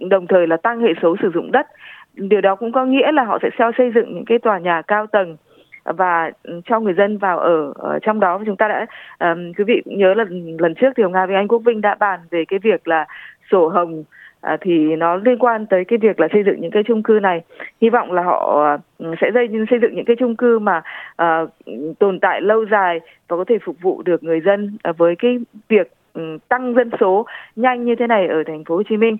đồng 0.00 0.26
thời 0.26 0.46
là 0.46 0.56
tăng 0.56 0.80
hệ 0.80 0.92
số 1.02 1.16
sử 1.22 1.30
dụng 1.34 1.52
đất. 1.52 1.66
Điều 2.14 2.40
đó 2.40 2.54
cũng 2.54 2.72
có 2.72 2.84
nghĩa 2.84 3.12
là 3.12 3.24
họ 3.24 3.38
sẽ 3.42 3.50
theo 3.58 3.72
xây 3.78 3.92
dựng 3.94 4.14
những 4.14 4.24
cái 4.24 4.38
tòa 4.38 4.58
nhà 4.58 4.82
cao 4.82 5.06
tầng 5.06 5.36
và 5.84 6.30
ừ, 6.42 6.60
cho 6.64 6.80
người 6.80 6.94
dân 6.94 7.18
vào 7.18 7.38
ở, 7.38 7.72
ở 7.74 7.98
trong 8.02 8.20
đó. 8.20 8.40
Chúng 8.46 8.56
ta 8.56 8.68
đã 8.68 8.86
um, 9.18 9.52
quý 9.52 9.64
vị 9.64 9.82
nhớ 9.84 10.14
là 10.14 10.24
lần 10.58 10.74
trước 10.74 10.92
thì 10.96 11.02
ông 11.02 11.12
Nga 11.12 11.26
với 11.26 11.36
anh 11.36 11.48
Quốc 11.48 11.62
Vinh 11.64 11.80
đã 11.80 11.94
bàn 11.94 12.20
về 12.30 12.44
cái 12.48 12.58
việc 12.58 12.88
là 12.88 13.06
sổ 13.50 13.68
hồng 13.68 14.04
à, 14.40 14.56
thì 14.60 14.96
nó 14.96 15.16
liên 15.16 15.38
quan 15.38 15.66
tới 15.66 15.84
cái 15.84 15.98
việc 15.98 16.20
là 16.20 16.28
xây 16.32 16.42
dựng 16.46 16.60
những 16.60 16.70
cái 16.70 16.82
chung 16.82 17.02
cư 17.02 17.18
này. 17.22 17.40
Hy 17.80 17.90
vọng 17.90 18.12
là 18.12 18.22
họ 18.22 18.66
ừ, 18.98 19.14
sẽ 19.20 19.30
xây 19.34 19.48
xây 19.70 19.78
dựng 19.82 19.94
những 19.94 20.04
cái 20.04 20.16
chung 20.16 20.36
cư 20.36 20.58
mà 20.58 20.82
à, 21.16 21.44
tồn 21.98 22.20
tại 22.20 22.40
lâu 22.40 22.64
dài 22.70 23.00
và 23.28 23.36
có 23.36 23.44
thể 23.44 23.58
phục 23.64 23.76
vụ 23.82 24.02
được 24.02 24.24
người 24.24 24.40
dân 24.40 24.76
à, 24.82 24.92
với 24.92 25.16
cái 25.16 25.38
việc 25.68 25.92
um, 26.14 26.38
tăng 26.48 26.74
dân 26.74 26.90
số 27.00 27.26
nhanh 27.56 27.84
như 27.84 27.94
thế 27.94 28.06
này 28.06 28.26
ở 28.26 28.42
thành 28.46 28.64
phố 28.64 28.76
Hồ 28.76 28.82
Chí 28.82 28.96
Minh. 28.96 29.16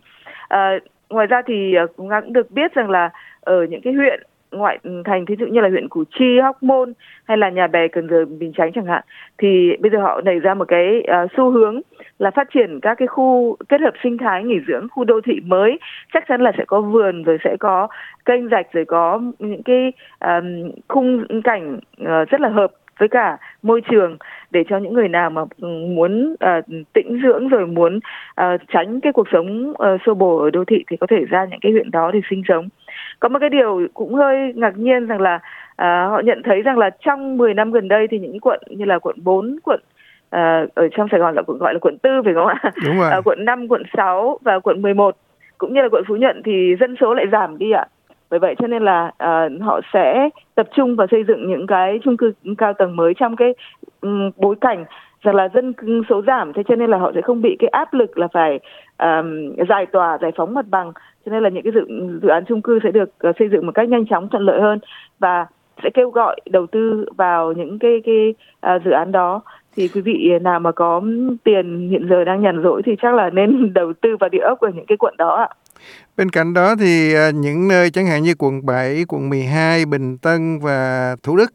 À, 0.48 0.78
ngoài 1.10 1.26
ra 1.26 1.42
thì 1.46 1.74
uh, 1.84 1.96
cũng 1.96 2.10
được 2.28 2.50
biết 2.50 2.74
rằng 2.74 2.90
là 2.90 3.10
ở 3.40 3.64
những 3.64 3.80
cái 3.80 3.92
huyện 3.92 4.22
ngoại 4.50 4.78
thành 5.04 5.26
thí 5.26 5.34
dụ 5.38 5.46
như 5.46 5.60
là 5.60 5.68
huyện 5.68 5.88
Củ 5.88 6.04
Chi, 6.18 6.38
Hóc 6.42 6.62
Môn 6.62 6.92
hay 7.24 7.36
là 7.36 7.50
Nhà 7.50 7.66
Bè, 7.66 7.88
Cần 7.88 8.08
Giờ, 8.08 8.24
Bình 8.24 8.52
Chánh 8.56 8.72
chẳng 8.72 8.86
hạn 8.86 9.02
thì 9.38 9.76
bây 9.80 9.90
giờ 9.90 9.98
họ 9.98 10.20
nảy 10.20 10.38
ra 10.38 10.54
một 10.54 10.68
cái 10.68 11.02
uh, 11.24 11.30
xu 11.36 11.50
hướng 11.50 11.80
là 12.18 12.30
phát 12.30 12.48
triển 12.54 12.80
các 12.80 12.94
cái 12.98 13.08
khu 13.08 13.56
kết 13.68 13.80
hợp 13.80 13.94
sinh 14.02 14.18
thái 14.18 14.44
nghỉ 14.44 14.60
dưỡng, 14.68 14.88
khu 14.88 15.04
đô 15.04 15.20
thị 15.24 15.40
mới 15.44 15.78
chắc 16.12 16.24
chắn 16.28 16.40
là 16.40 16.52
sẽ 16.58 16.64
có 16.66 16.80
vườn 16.80 17.22
rồi 17.22 17.38
sẽ 17.44 17.56
có 17.60 17.88
kênh 18.24 18.48
rạch 18.48 18.72
rồi 18.72 18.84
có 18.84 19.20
những 19.38 19.62
cái 19.62 19.92
um, 20.20 20.70
khung 20.88 21.42
cảnh 21.44 21.80
uh, 22.02 22.28
rất 22.28 22.40
là 22.40 22.48
hợp 22.48 22.72
với 22.98 23.08
cả 23.08 23.38
môi 23.62 23.80
trường 23.90 24.16
để 24.50 24.64
cho 24.68 24.78
những 24.78 24.94
người 24.94 25.08
nào 25.08 25.30
mà 25.30 25.42
ừ, 25.60 25.68
muốn 25.68 26.32
uh, 26.32 26.64
tĩnh 26.92 27.20
dưỡng 27.22 27.48
rồi 27.48 27.66
muốn 27.66 27.96
uh, 27.96 28.60
tránh 28.68 29.00
cái 29.00 29.12
cuộc 29.12 29.26
sống 29.32 29.70
uh, 29.70 30.00
xô 30.06 30.14
bồ 30.14 30.36
ở 30.38 30.50
đô 30.50 30.64
thị 30.64 30.84
thì 30.90 30.96
có 30.96 31.06
thể 31.10 31.24
ra 31.24 31.44
những 31.50 31.60
cái 31.60 31.72
huyện 31.72 31.90
đó 31.90 32.10
để 32.14 32.20
sinh 32.30 32.42
sống. 32.48 32.68
Có 33.20 33.28
một 33.28 33.38
cái 33.40 33.50
điều 33.50 33.86
cũng 33.94 34.14
hơi 34.14 34.52
ngạc 34.56 34.78
nhiên 34.78 35.06
rằng 35.06 35.20
là 35.20 35.34
uh, 35.34 36.10
họ 36.10 36.20
nhận 36.24 36.42
thấy 36.42 36.62
rằng 36.62 36.78
là 36.78 36.90
trong 36.90 37.36
10 37.36 37.54
năm 37.54 37.70
gần 37.70 37.88
đây 37.88 38.06
thì 38.10 38.18
những 38.18 38.40
quận 38.40 38.60
như 38.70 38.84
là 38.84 38.98
quận 38.98 39.16
4, 39.24 39.58
quận 39.64 39.80
à, 40.30 40.66
ở 40.74 40.88
trong 40.96 41.08
Sài 41.10 41.20
Gòn 41.20 41.34
là 41.34 41.42
gọi 41.46 41.74
là 41.74 41.78
quận 41.78 41.98
tư 41.98 42.10
phải 42.24 42.34
không 42.34 42.46
ạ? 42.46 42.62
Đúng 42.84 42.98
rồi. 42.98 43.10
À, 43.10 43.20
quận 43.24 43.44
5, 43.44 43.68
quận 43.68 43.82
6 43.96 44.38
và 44.42 44.58
quận 44.58 44.82
11 44.82 45.16
cũng 45.58 45.74
như 45.74 45.82
là 45.82 45.88
quận 45.88 46.04
Phú 46.08 46.16
Nhuận 46.16 46.42
thì 46.44 46.76
dân 46.80 46.96
số 47.00 47.14
lại 47.14 47.26
giảm 47.32 47.58
đi 47.58 47.70
ạ. 47.70 47.86
Bởi 48.30 48.40
vậy 48.40 48.54
cho 48.58 48.66
nên 48.66 48.82
là 48.82 49.10
à, 49.18 49.48
họ 49.60 49.80
sẽ 49.92 50.28
tập 50.54 50.68
trung 50.76 50.96
vào 50.96 51.06
xây 51.10 51.24
dựng 51.28 51.48
những 51.48 51.66
cái 51.66 51.98
chung 52.04 52.16
cư 52.16 52.32
cao 52.58 52.72
tầng 52.72 52.96
mới 52.96 53.14
trong 53.14 53.36
cái 53.36 53.54
um, 54.00 54.30
bối 54.36 54.54
cảnh 54.60 54.84
rằng 55.22 55.34
là 55.34 55.48
dân 55.54 55.72
số 56.08 56.22
giảm 56.26 56.52
thế 56.52 56.62
cho 56.68 56.76
nên 56.76 56.90
là 56.90 56.98
họ 56.98 57.12
sẽ 57.14 57.20
không 57.20 57.42
bị 57.42 57.56
cái 57.58 57.68
áp 57.68 57.94
lực 57.94 58.18
là 58.18 58.28
phải 58.32 58.58
um, 58.98 59.54
giải 59.68 59.86
tỏa 59.86 60.18
giải 60.22 60.32
phóng 60.36 60.54
mặt 60.54 60.66
bằng 60.70 60.92
cho 61.26 61.32
nên 61.32 61.42
là 61.42 61.48
những 61.48 61.62
cái 61.62 61.72
dự 61.72 61.80
dự 62.22 62.28
án 62.28 62.44
chung 62.44 62.62
cư 62.62 62.78
sẽ 62.82 62.90
được 62.90 63.10
uh, 63.28 63.36
xây 63.38 63.48
dựng 63.48 63.66
một 63.66 63.72
cách 63.74 63.88
nhanh 63.88 64.06
chóng 64.06 64.28
thuận 64.28 64.42
lợi 64.42 64.60
hơn 64.60 64.78
và 65.18 65.46
sẽ 65.82 65.90
kêu 65.94 66.10
gọi 66.10 66.40
đầu 66.50 66.66
tư 66.66 67.06
vào 67.16 67.52
những 67.52 67.78
cái 67.78 68.00
cái 68.04 68.34
uh, 68.76 68.82
dự 68.84 68.90
án 68.90 69.12
đó 69.12 69.42
thì 69.78 69.88
quý 69.88 70.00
vị 70.00 70.30
nào 70.42 70.60
mà 70.60 70.72
có 70.72 71.02
tiền 71.44 71.88
hiện 71.90 72.06
giờ 72.10 72.24
đang 72.24 72.42
nhàn 72.42 72.62
rỗi 72.64 72.82
thì 72.86 72.92
chắc 73.02 73.14
là 73.14 73.30
nên 73.30 73.72
đầu 73.74 73.92
tư 74.02 74.16
vào 74.20 74.28
địa 74.28 74.38
ốc 74.38 74.60
ở 74.60 74.70
những 74.74 74.86
cái 74.86 74.96
quận 74.98 75.14
đó 75.18 75.36
ạ. 75.36 75.48
Bên 76.16 76.30
cạnh 76.30 76.54
đó 76.54 76.74
thì 76.80 77.14
à, 77.14 77.30
những 77.30 77.68
nơi 77.68 77.90
chẳng 77.90 78.06
hạn 78.06 78.22
như 78.22 78.34
quận 78.38 78.66
7, 78.66 79.04
quận 79.08 79.30
12, 79.30 79.86
Bình 79.86 80.18
Tân 80.18 80.58
và 80.58 81.16
Thủ 81.22 81.36
Đức 81.36 81.52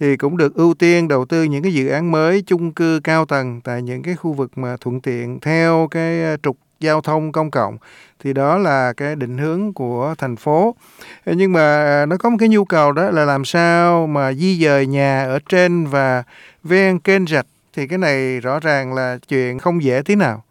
thì 0.00 0.16
cũng 0.16 0.36
được 0.36 0.54
ưu 0.54 0.74
tiên 0.74 1.08
đầu 1.08 1.24
tư 1.24 1.42
những 1.42 1.62
cái 1.62 1.72
dự 1.72 1.88
án 1.88 2.12
mới 2.12 2.42
chung 2.46 2.72
cư 2.72 3.00
cao 3.04 3.24
tầng 3.24 3.60
tại 3.64 3.82
những 3.82 4.02
cái 4.02 4.14
khu 4.14 4.32
vực 4.32 4.58
mà 4.58 4.76
thuận 4.80 5.00
tiện 5.00 5.40
theo 5.40 5.88
cái 5.90 6.22
à, 6.22 6.36
trục 6.42 6.56
giao 6.80 7.00
thông 7.00 7.32
công 7.32 7.50
cộng 7.50 7.76
thì 8.22 8.32
đó 8.32 8.58
là 8.58 8.92
cái 8.96 9.16
định 9.16 9.38
hướng 9.38 9.72
của 9.72 10.14
thành 10.18 10.36
phố 10.36 10.74
nhưng 11.26 11.52
mà 11.52 11.84
à, 11.84 12.06
nó 12.06 12.16
có 12.16 12.30
một 12.30 12.36
cái 12.40 12.48
nhu 12.48 12.64
cầu 12.64 12.92
đó 12.92 13.10
là 13.10 13.24
làm 13.24 13.44
sao 13.44 14.06
mà 14.06 14.32
di 14.32 14.64
dời 14.64 14.86
nhà 14.86 15.24
ở 15.24 15.38
trên 15.48 15.86
và 15.86 16.22
ven 16.64 16.98
kênh 16.98 17.26
rạch 17.26 17.46
thì 17.80 17.86
cái 17.86 17.98
này 17.98 18.40
rõ 18.40 18.58
ràng 18.62 18.94
là 18.94 19.16
chuyện 19.28 19.58
không 19.58 19.82
dễ 19.82 20.02
tí 20.06 20.14
nào. 20.16 20.42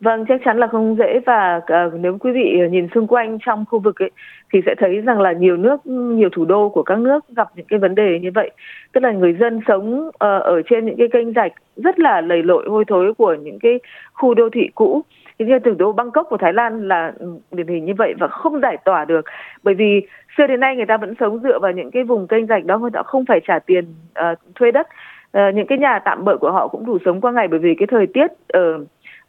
Vâng, 0.00 0.24
chắc 0.28 0.40
chắn 0.44 0.58
là 0.58 0.66
không 0.66 0.96
dễ 0.98 1.20
và 1.26 1.56
uh, 1.56 1.94
nếu 2.00 2.18
quý 2.20 2.32
vị 2.32 2.60
nhìn 2.70 2.88
xung 2.94 3.06
quanh 3.06 3.38
trong 3.46 3.64
khu 3.70 3.78
vực 3.78 4.02
ấy 4.02 4.10
thì 4.52 4.60
sẽ 4.66 4.74
thấy 4.78 5.00
rằng 5.00 5.20
là 5.20 5.32
nhiều 5.32 5.56
nước, 5.56 5.86
nhiều 5.86 6.28
thủ 6.32 6.44
đô 6.44 6.68
của 6.68 6.82
các 6.82 6.98
nước 6.98 7.24
gặp 7.36 7.48
những 7.56 7.66
cái 7.66 7.78
vấn 7.78 7.94
đề 7.94 8.18
như 8.22 8.30
vậy. 8.34 8.50
Tức 8.92 9.00
là 9.02 9.12
người 9.12 9.32
dân 9.40 9.60
sống 9.68 10.06
uh, 10.08 10.12
ở 10.20 10.62
trên 10.70 10.86
những 10.86 10.96
cái 10.98 11.08
kênh 11.12 11.32
rạch 11.32 11.52
rất 11.76 11.98
là 11.98 12.20
lầy 12.20 12.42
lội 12.42 12.66
hôi 12.68 12.84
thối 12.88 13.14
của 13.14 13.34
những 13.34 13.58
cái 13.58 13.80
khu 14.12 14.34
đô 14.34 14.48
thị 14.52 14.70
cũ. 14.74 15.02
Như 15.38 15.58
thủ 15.64 15.74
đô 15.78 15.92
Bangkok 15.92 16.26
của 16.30 16.36
Thái 16.36 16.52
Lan 16.52 16.88
là 16.88 17.12
điển 17.50 17.66
hình 17.66 17.84
như 17.84 17.92
vậy 17.98 18.14
và 18.20 18.28
không 18.28 18.60
giải 18.60 18.76
tỏa 18.84 19.04
được. 19.04 19.24
Bởi 19.62 19.74
vì 19.74 20.06
xưa 20.36 20.46
đến 20.46 20.60
nay 20.60 20.76
người 20.76 20.86
ta 20.86 20.96
vẫn 20.96 21.14
sống 21.20 21.40
dựa 21.42 21.58
vào 21.58 21.72
những 21.72 21.90
cái 21.90 22.04
vùng 22.04 22.26
kênh 22.26 22.46
rạch 22.46 22.64
đó 22.64 22.78
người 22.78 22.90
ta 22.90 23.02
không 23.02 23.24
phải 23.28 23.40
trả 23.46 23.58
tiền 23.58 23.84
uh, 24.32 24.38
thuê 24.54 24.70
đất. 24.70 24.86
Ờ, 25.34 25.50
những 25.50 25.66
cái 25.66 25.78
nhà 25.78 25.98
tạm 25.98 26.24
bợ 26.24 26.36
của 26.36 26.52
họ 26.52 26.68
cũng 26.68 26.86
đủ 26.86 26.98
sống 27.04 27.20
qua 27.20 27.32
ngày 27.32 27.48
bởi 27.48 27.58
vì 27.58 27.74
cái 27.74 27.86
thời 27.86 28.06
tiết 28.06 28.26
ở 28.48 28.78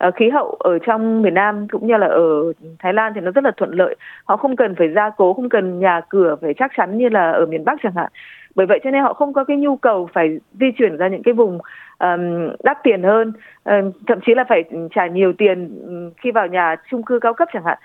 uh, 0.08 0.16
khí 0.16 0.30
hậu 0.30 0.56
ở 0.60 0.80
trong 0.80 1.22
miền 1.22 1.34
Nam 1.34 1.68
cũng 1.68 1.88
như 1.88 1.98
là 1.98 2.08
ở 2.08 2.54
Thái 2.80 2.94
Lan 2.94 3.14
thì 3.16 3.22
nó 3.22 3.32
rất 3.32 3.44
là 3.44 3.52
thuận 3.58 3.72
lợi. 3.72 3.96
Họ 4.26 4.38
không 4.38 4.56
cần 4.56 4.76
phải 4.76 4.90
gia 4.96 5.10
cố 5.10 5.34
không 5.34 5.50
cần 5.50 5.80
nhà 5.80 6.02
cửa 6.10 6.36
phải 6.42 6.54
chắc 6.54 6.72
chắn 6.78 6.98
như 6.98 7.10
là 7.10 7.32
ở 7.32 7.46
miền 7.46 7.66
Bắc 7.66 7.80
chẳng 7.84 7.94
hạn. 7.96 8.12
Bởi 8.56 8.66
vậy 8.66 8.80
cho 8.84 8.92
nên 8.92 9.04
họ 9.04 9.14
không 9.14 9.34
có 9.34 9.44
cái 9.44 9.58
nhu 9.58 9.76
cầu 9.76 10.10
phải 10.14 10.40
di 10.60 10.66
chuyển 10.78 10.98
ra 10.98 11.08
những 11.08 11.24
cái 11.24 11.34
vùng 11.34 11.60
um, 12.00 12.50
đắt 12.64 12.78
tiền 12.84 13.04
hơn 13.04 13.34
um, 13.64 13.92
thậm 14.08 14.20
chí 14.26 14.36
là 14.36 14.44
phải 14.50 14.64
trả 14.96 15.08
nhiều 15.08 15.34
tiền 15.34 15.72
khi 16.18 16.32
vào 16.32 16.48
nhà 16.48 16.76
chung 16.92 17.04
cư 17.04 17.20
cao 17.20 17.34
cấp 17.34 17.48
chẳng 17.54 17.64
hạn. 17.66 17.78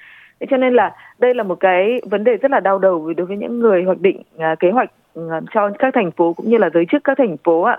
Cho 0.51 0.57
nên 0.57 0.75
là 0.75 0.95
đây 1.19 1.35
là 1.35 1.43
một 1.43 1.61
cái 1.61 2.01
vấn 2.11 2.25
đề 2.25 2.37
rất 2.37 2.51
là 2.51 2.61
đau 2.61 2.79
đầu 2.79 3.13
đối 3.17 3.27
với 3.27 3.37
những 3.37 3.61
người 3.61 3.85
hoạch 3.85 4.01
định 4.01 4.23
uh, 4.37 4.59
kế 4.59 4.71
hoạch 4.71 4.91
Ừ, 5.15 5.29
cho 5.55 5.71
các 5.79 5.91
thành 5.95 6.11
phố 6.17 6.33
cũng 6.33 6.51
như 6.51 6.59
là 6.59 6.71
giới 6.75 6.85
chức 6.93 7.05
các 7.05 7.19
thành 7.19 7.37
phố 7.45 7.63
ạ. 7.63 7.79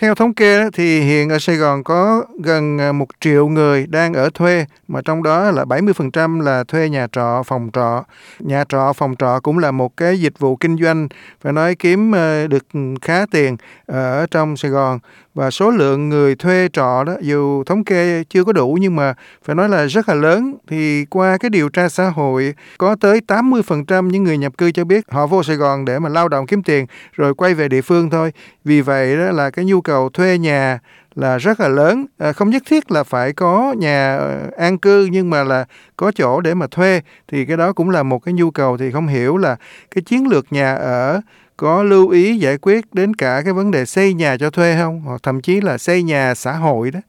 Theo 0.00 0.14
thống 0.14 0.34
kê 0.34 0.70
thì 0.72 1.00
hiện 1.00 1.28
ở 1.28 1.38
Sài 1.38 1.56
Gòn 1.56 1.84
có 1.84 2.24
gần 2.44 2.78
à, 2.78 2.92
một 2.92 3.06
triệu 3.20 3.48
người 3.48 3.86
đang 3.86 4.14
ở 4.14 4.30
thuê 4.34 4.66
mà 4.88 5.00
trong 5.04 5.22
đó 5.22 5.50
là 5.50 5.64
70% 5.64 6.40
là 6.40 6.64
thuê 6.64 6.88
nhà 6.88 7.06
trọ, 7.12 7.42
phòng 7.42 7.70
trọ. 7.72 8.04
Nhà 8.38 8.64
trọ, 8.68 8.92
phòng 8.92 9.14
trọ 9.18 9.40
cũng 9.42 9.58
là 9.58 9.70
một 9.70 9.96
cái 9.96 10.20
dịch 10.20 10.38
vụ 10.38 10.56
kinh 10.56 10.76
doanh 10.76 11.08
phải 11.40 11.52
nói 11.52 11.74
kiếm 11.74 12.14
à, 12.14 12.46
được 12.50 12.66
khá 13.02 13.26
tiền 13.30 13.56
ở 13.86 14.26
trong 14.30 14.56
Sài 14.56 14.70
Gòn 14.70 14.98
và 15.34 15.50
số 15.50 15.70
lượng 15.70 16.08
người 16.08 16.34
thuê 16.34 16.68
trọ 16.72 17.04
đó 17.04 17.12
dù 17.20 17.64
thống 17.64 17.84
kê 17.84 18.24
chưa 18.24 18.44
có 18.44 18.52
đủ 18.52 18.78
nhưng 18.80 18.96
mà 18.96 19.14
phải 19.44 19.56
nói 19.56 19.68
là 19.68 19.86
rất 19.86 20.08
là 20.08 20.14
lớn. 20.14 20.54
Thì 20.68 21.04
qua 21.04 21.38
cái 21.38 21.50
điều 21.50 21.68
tra 21.68 21.88
xã 21.88 22.08
hội 22.08 22.54
có 22.78 22.96
tới 23.00 23.20
80% 23.28 24.08
những 24.08 24.24
người 24.24 24.38
nhập 24.38 24.52
cư 24.58 24.72
cho 24.72 24.84
biết 24.84 25.04
họ 25.10 25.26
vô 25.26 25.42
Sài 25.42 25.56
Gòn 25.56 25.84
để 25.84 25.98
mà 25.98 26.08
lao 26.08 26.28
động 26.28 26.46
kiếm 26.46 26.62
tiền 26.62 26.86
rồi 27.12 27.34
quay 27.34 27.54
về 27.54 27.68
địa 27.68 27.82
phương 27.82 28.10
thôi. 28.10 28.32
Vì 28.64 28.80
vậy 28.80 29.16
đó 29.16 29.30
là 29.30 29.50
cái 29.50 29.64
nhu 29.64 29.80
cầu 29.80 30.10
thuê 30.10 30.38
nhà 30.38 30.78
là 31.14 31.38
rất 31.38 31.60
là 31.60 31.68
lớn. 31.68 32.06
À, 32.18 32.32
không 32.32 32.50
nhất 32.50 32.62
thiết 32.66 32.90
là 32.90 33.04
phải 33.04 33.32
có 33.32 33.74
nhà 33.78 34.16
ờ, 34.16 34.50
an 34.56 34.78
cư 34.78 35.08
nhưng 35.12 35.30
mà 35.30 35.44
là 35.44 35.64
có 35.96 36.12
chỗ 36.14 36.40
để 36.40 36.54
mà 36.54 36.66
thuê. 36.66 37.00
Thì 37.28 37.44
cái 37.44 37.56
đó 37.56 37.72
cũng 37.72 37.90
là 37.90 38.02
một 38.02 38.18
cái 38.18 38.34
nhu 38.34 38.50
cầu 38.50 38.76
thì 38.76 38.90
không 38.90 39.06
hiểu 39.06 39.36
là 39.36 39.56
cái 39.94 40.02
chiến 40.02 40.28
lược 40.28 40.52
nhà 40.52 40.74
ở 40.74 41.20
có 41.56 41.82
lưu 41.82 42.08
ý 42.08 42.36
giải 42.38 42.58
quyết 42.58 42.94
đến 42.94 43.14
cả 43.14 43.40
cái 43.44 43.52
vấn 43.52 43.70
đề 43.70 43.86
xây 43.86 44.14
nhà 44.14 44.36
cho 44.36 44.50
thuê 44.50 44.76
không? 44.78 45.00
Hoặc 45.00 45.22
thậm 45.22 45.40
chí 45.40 45.60
là 45.60 45.78
xây 45.78 46.02
nhà 46.02 46.34
xã 46.34 46.52
hội 46.52 46.90
đó. 46.90 47.00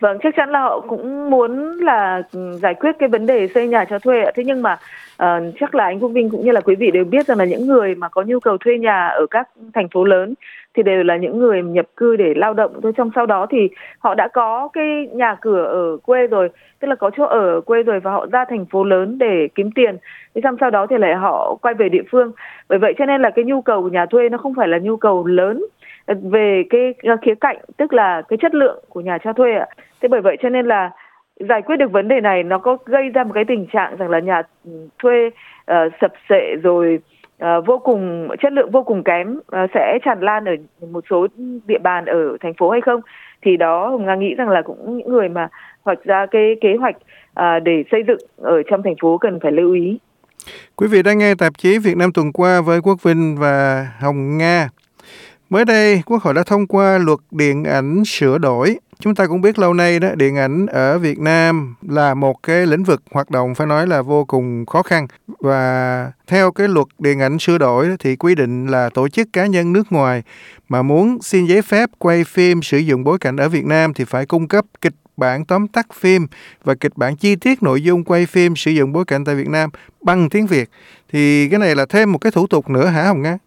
Vâng, 0.00 0.18
chắc 0.22 0.34
chắn 0.36 0.50
là 0.50 0.60
họ 0.60 0.80
cũng 0.80 1.30
muốn 1.30 1.78
là 1.80 2.22
ừ, 2.32 2.58
giải 2.62 2.74
quyết 2.74 2.96
cái 2.98 3.08
vấn 3.08 3.26
đề 3.26 3.48
xây 3.48 3.68
nhà 3.68 3.84
cho 3.84 3.98
thuê 3.98 4.22
ạ. 4.22 4.30
Thế 4.34 4.44
nhưng 4.46 4.62
mà 4.62 4.78
uh, 5.22 5.54
chắc 5.60 5.74
là 5.74 5.84
anh 5.84 6.00
Quốc 6.00 6.08
Vinh 6.08 6.30
cũng 6.30 6.44
như 6.44 6.52
là 6.52 6.60
quý 6.60 6.74
vị 6.74 6.90
đều 6.90 7.04
biết 7.04 7.26
rằng 7.26 7.38
là 7.38 7.44
những 7.44 7.66
người 7.66 7.94
mà 7.94 8.08
có 8.08 8.22
nhu 8.22 8.40
cầu 8.40 8.58
thuê 8.58 8.78
nhà 8.78 9.06
ở 9.06 9.26
các 9.30 9.48
thành 9.74 9.88
phố 9.88 10.04
lớn 10.04 10.34
thì 10.74 10.82
đều 10.82 11.02
là 11.02 11.16
những 11.16 11.38
người 11.38 11.62
nhập 11.62 11.86
cư 11.96 12.16
để 12.16 12.34
lao 12.36 12.54
động. 12.54 12.80
Thôi 12.82 12.92
trong 12.96 13.10
sau 13.14 13.26
đó 13.26 13.46
thì 13.50 13.68
họ 13.98 14.14
đã 14.14 14.28
có 14.28 14.68
cái 14.72 15.08
nhà 15.12 15.36
cửa 15.40 15.64
ở 15.64 15.96
quê 15.96 16.26
rồi 16.26 16.48
tức 16.80 16.88
là 16.88 16.94
có 16.94 17.10
chỗ 17.16 17.24
ở 17.24 17.60
quê 17.60 17.82
rồi 17.82 18.00
và 18.00 18.10
họ 18.10 18.26
ra 18.32 18.44
thành 18.44 18.66
phố 18.66 18.84
lớn 18.84 19.18
để 19.18 19.48
kiếm 19.54 19.70
tiền. 19.74 19.96
Thế 20.34 20.40
xong 20.44 20.56
sau 20.60 20.70
đó 20.70 20.86
thì 20.90 20.96
lại 20.98 21.14
họ 21.14 21.56
quay 21.62 21.74
về 21.74 21.88
địa 21.88 22.02
phương. 22.10 22.32
Bởi 22.68 22.78
vậy 22.78 22.94
cho 22.98 23.06
nên 23.06 23.22
là 23.22 23.30
cái 23.30 23.44
nhu 23.44 23.60
cầu 23.62 23.82
của 23.82 23.88
nhà 23.88 24.06
thuê 24.06 24.28
nó 24.28 24.38
không 24.38 24.54
phải 24.54 24.68
là 24.68 24.78
nhu 24.78 24.96
cầu 24.96 25.26
lớn 25.26 25.64
về 26.06 26.62
cái 26.70 26.94
khía 27.22 27.34
cạnh 27.40 27.56
tức 27.76 27.92
là 27.92 28.22
cái 28.28 28.36
chất 28.42 28.54
lượng 28.54 28.84
của 28.88 29.00
nhà 29.00 29.18
cho 29.24 29.32
thuê 29.32 29.52
ạ. 29.52 29.66
Thế 30.00 30.08
bởi 30.08 30.20
vậy 30.20 30.36
cho 30.42 30.48
nên 30.48 30.66
là 30.66 30.90
giải 31.48 31.62
quyết 31.62 31.76
được 31.76 31.92
vấn 31.92 32.08
đề 32.08 32.20
này 32.20 32.42
nó 32.42 32.58
có 32.58 32.76
gây 32.86 33.08
ra 33.08 33.24
một 33.24 33.32
cái 33.34 33.44
tình 33.44 33.66
trạng 33.72 33.96
rằng 33.96 34.10
là 34.10 34.20
nhà 34.20 34.42
thuê 35.02 35.26
uh, 35.26 35.92
sập 36.00 36.12
sệ 36.28 36.56
rồi 36.62 36.98
uh, 37.42 37.66
vô 37.66 37.78
cùng 37.78 38.28
chất 38.42 38.52
lượng 38.52 38.70
vô 38.70 38.82
cùng 38.82 39.02
kém 39.04 39.36
uh, 39.36 39.70
sẽ 39.74 39.98
tràn 40.04 40.20
lan 40.20 40.44
ở 40.44 40.52
một 40.90 41.04
số 41.10 41.26
địa 41.66 41.78
bàn 41.78 42.04
ở 42.04 42.36
thành 42.40 42.54
phố 42.54 42.70
hay 42.70 42.80
không? 42.80 43.00
Thì 43.42 43.56
đó 43.56 43.88
hồng 43.88 44.06
nga 44.06 44.14
nghĩ 44.14 44.34
rằng 44.34 44.48
là 44.48 44.62
cũng 44.62 44.96
những 44.98 45.08
người 45.08 45.28
mà 45.28 45.48
hoạch 45.82 46.04
ra 46.04 46.26
cái 46.30 46.56
kế 46.60 46.76
hoạch 46.80 46.96
uh, 47.40 47.62
để 47.62 47.84
xây 47.90 48.02
dựng 48.06 48.18
ở 48.36 48.62
trong 48.70 48.82
thành 48.82 48.96
phố 49.00 49.18
cần 49.18 49.38
phải 49.42 49.52
lưu 49.52 49.72
ý. 49.72 49.98
Quý 50.76 50.86
vị 50.90 51.02
đang 51.02 51.18
nghe 51.18 51.34
tạp 51.38 51.52
chí 51.58 51.78
Việt 51.78 51.96
Nam 51.96 52.10
tuần 52.14 52.32
qua 52.32 52.60
với 52.60 52.80
Quốc 52.82 53.02
Vinh 53.02 53.36
và 53.40 53.86
Hồng 54.00 54.38
Nga. 54.38 54.68
Mới 55.50 55.64
đây, 55.64 56.02
Quốc 56.06 56.22
hội 56.22 56.34
đã 56.34 56.42
thông 56.42 56.66
qua 56.66 56.98
luật 56.98 57.18
điện 57.30 57.64
ảnh 57.64 58.02
sửa 58.06 58.38
đổi. 58.38 58.78
Chúng 59.00 59.14
ta 59.14 59.26
cũng 59.26 59.40
biết 59.40 59.58
lâu 59.58 59.74
nay 59.74 60.00
đó, 60.00 60.08
điện 60.14 60.36
ảnh 60.36 60.66
ở 60.66 60.98
Việt 60.98 61.18
Nam 61.18 61.74
là 61.88 62.14
một 62.14 62.42
cái 62.42 62.66
lĩnh 62.66 62.84
vực 62.84 63.02
hoạt 63.10 63.30
động 63.30 63.54
phải 63.54 63.66
nói 63.66 63.86
là 63.86 64.02
vô 64.02 64.24
cùng 64.24 64.66
khó 64.66 64.82
khăn. 64.82 65.06
Và 65.40 66.12
theo 66.26 66.50
cái 66.52 66.68
luật 66.68 66.86
điện 66.98 67.20
ảnh 67.20 67.38
sửa 67.38 67.58
đổi 67.58 67.88
thì 67.98 68.16
quy 68.16 68.34
định 68.34 68.66
là 68.66 68.90
tổ 68.94 69.08
chức 69.08 69.28
cá 69.32 69.46
nhân 69.46 69.72
nước 69.72 69.92
ngoài 69.92 70.22
mà 70.68 70.82
muốn 70.82 71.18
xin 71.22 71.46
giấy 71.46 71.62
phép 71.62 71.90
quay 71.98 72.24
phim 72.24 72.62
sử 72.62 72.78
dụng 72.78 73.04
bối 73.04 73.18
cảnh 73.18 73.36
ở 73.36 73.48
Việt 73.48 73.64
Nam 73.64 73.94
thì 73.94 74.04
phải 74.04 74.26
cung 74.26 74.48
cấp 74.48 74.64
kịch 74.80 74.94
bản 75.16 75.44
tóm 75.44 75.68
tắt 75.68 75.86
phim 75.94 76.26
và 76.64 76.74
kịch 76.74 76.92
bản 76.96 77.16
chi 77.16 77.36
tiết 77.36 77.62
nội 77.62 77.82
dung 77.82 78.04
quay 78.04 78.26
phim 78.26 78.56
sử 78.56 78.70
dụng 78.70 78.92
bối 78.92 79.04
cảnh 79.04 79.24
tại 79.24 79.34
Việt 79.34 79.48
Nam 79.48 79.70
bằng 80.00 80.30
tiếng 80.30 80.46
Việt. 80.46 80.70
Thì 81.12 81.48
cái 81.48 81.58
này 81.58 81.74
là 81.74 81.86
thêm 81.88 82.12
một 82.12 82.18
cái 82.18 82.32
thủ 82.32 82.46
tục 82.46 82.70
nữa 82.70 82.86
hả 82.86 83.02
Hồng 83.02 83.22
Nga? 83.22 83.38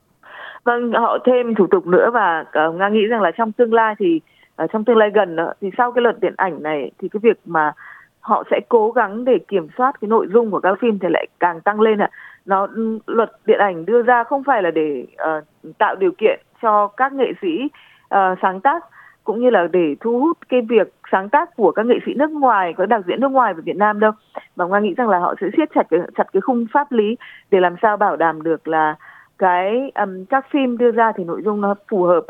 Vâng, 0.63 0.91
họ 0.93 1.17
thêm 1.25 1.55
thủ 1.55 1.67
tục 1.67 1.87
nữa 1.87 2.09
và 2.13 2.45
uh, 2.67 2.75
Nga 2.75 2.89
nghĩ 2.89 3.05
rằng 3.05 3.21
là 3.21 3.31
trong 3.31 3.51
tương 3.51 3.73
lai 3.73 3.95
thì 3.99 4.21
uh, 4.63 4.71
trong 4.73 4.83
tương 4.83 4.97
lai 4.97 5.09
gần 5.09 5.35
uh, 5.35 5.57
thì 5.61 5.69
sau 5.77 5.91
cái 5.91 6.01
luật 6.01 6.19
điện 6.19 6.33
ảnh 6.37 6.63
này 6.63 6.91
thì 6.99 7.09
cái 7.09 7.19
việc 7.23 7.39
mà 7.45 7.71
họ 8.19 8.43
sẽ 8.51 8.59
cố 8.69 8.91
gắng 8.91 9.25
để 9.25 9.39
kiểm 9.47 9.67
soát 9.77 10.01
cái 10.01 10.09
nội 10.09 10.27
dung 10.33 10.51
của 10.51 10.59
các 10.59 10.79
phim 10.79 10.99
thì 10.99 11.07
lại 11.11 11.27
càng 11.39 11.61
tăng 11.61 11.81
lên 11.81 11.97
ạ. 11.99 12.09
Nó 12.45 12.67
ừ, 12.75 12.99
luật 13.05 13.31
điện 13.45 13.59
ảnh 13.59 13.85
đưa 13.85 14.01
ra 14.01 14.23
không 14.23 14.43
phải 14.43 14.63
là 14.63 14.71
để 14.71 15.05
uh, 15.13 15.77
tạo 15.77 15.95
điều 15.95 16.11
kiện 16.17 16.39
cho 16.61 16.87
các 16.87 17.13
nghệ 17.13 17.31
sĩ 17.41 17.69
uh, 18.15 18.37
sáng 18.41 18.61
tác 18.61 18.83
cũng 19.23 19.41
như 19.41 19.49
là 19.49 19.67
để 19.71 19.95
thu 19.99 20.19
hút 20.19 20.37
cái 20.49 20.61
việc 20.61 20.93
sáng 21.11 21.29
tác 21.29 21.55
của 21.55 21.71
các 21.71 21.85
nghệ 21.85 21.95
sĩ 22.05 22.13
nước 22.13 22.31
ngoài, 22.31 22.73
các 22.77 22.85
đạo 22.85 23.01
diễn 23.07 23.21
nước 23.21 23.31
ngoài 23.31 23.53
về 23.53 23.61
Việt 23.61 23.75
Nam 23.75 23.99
đâu. 23.99 24.11
Và 24.55 24.65
Nga 24.65 24.79
nghĩ 24.79 24.93
rằng 24.93 25.09
là 25.09 25.19
họ 25.19 25.35
sẽ 25.41 25.47
siết 25.57 25.69
chặt 25.75 25.83
cái, 25.89 25.99
chặt 26.15 26.27
cái 26.33 26.41
khung 26.41 26.65
pháp 26.73 26.91
lý 26.91 27.17
để 27.51 27.59
làm 27.59 27.75
sao 27.81 27.97
bảo 27.97 28.15
đảm 28.15 28.43
được 28.43 28.67
là 28.67 28.95
cái 29.39 29.91
um, 29.95 30.25
các 30.25 30.45
phim 30.51 30.77
đưa 30.77 30.91
ra 30.91 31.11
thì 31.15 31.23
nội 31.23 31.41
dung 31.45 31.61
nó 31.61 31.75
phù 31.91 32.03
hợp 32.03 32.23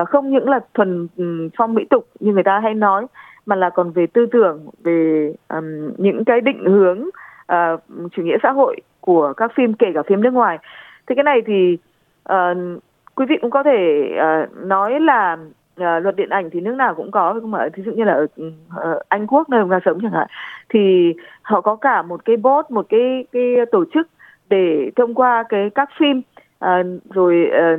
uh, 0.00 0.08
không 0.08 0.30
những 0.30 0.48
là 0.48 0.60
thuần 0.74 1.08
um, 1.16 1.48
phong 1.56 1.74
mỹ 1.74 1.84
tục 1.90 2.06
như 2.20 2.32
người 2.32 2.42
ta 2.42 2.60
hay 2.60 2.74
nói 2.74 3.06
mà 3.46 3.56
là 3.56 3.70
còn 3.70 3.92
về 3.92 4.06
tư 4.06 4.26
tưởng 4.26 4.66
về 4.84 5.32
um, 5.48 5.90
những 5.96 6.24
cái 6.24 6.40
định 6.40 6.64
hướng 6.64 7.08
uh, 7.52 7.80
chủ 8.12 8.22
nghĩa 8.22 8.36
xã 8.42 8.50
hội 8.50 8.76
của 9.00 9.32
các 9.32 9.52
phim 9.54 9.74
kể 9.74 9.86
cả 9.94 10.02
phim 10.02 10.22
nước 10.22 10.32
ngoài. 10.32 10.58
Thì 11.06 11.14
cái 11.14 11.24
này 11.24 11.42
thì 11.46 11.78
uh, 12.32 12.82
quý 13.14 13.26
vị 13.28 13.36
cũng 13.40 13.50
có 13.50 13.62
thể 13.62 14.10
uh, 14.18 14.66
nói 14.66 15.00
là 15.00 15.32
uh, 15.80 16.02
luật 16.02 16.16
điện 16.16 16.28
ảnh 16.28 16.50
thì 16.50 16.60
nước 16.60 16.74
nào 16.74 16.94
cũng 16.94 17.10
có 17.10 17.38
không 17.40 17.50
mà 17.50 17.68
thí 17.72 17.82
dụ 17.82 17.92
như 17.92 18.04
là 18.04 18.12
ở 18.12 18.26
uh, 18.46 19.02
Anh 19.08 19.26
Quốc 19.26 19.48
nơi 19.48 19.64
mà 19.64 19.80
sống 19.84 19.98
chẳng 20.02 20.12
hạn 20.12 20.26
thì 20.68 21.14
họ 21.42 21.60
có 21.60 21.76
cả 21.76 22.02
một 22.02 22.24
cái 22.24 22.36
board 22.36 22.70
một 22.70 22.86
cái 22.88 23.26
cái 23.32 23.56
tổ 23.72 23.84
chức 23.94 24.08
để 24.50 24.90
thông 24.96 25.14
qua 25.14 25.44
cái 25.48 25.70
các 25.74 25.88
phim 25.98 26.22
à, 26.58 26.82
rồi 27.14 27.50
à, 27.52 27.76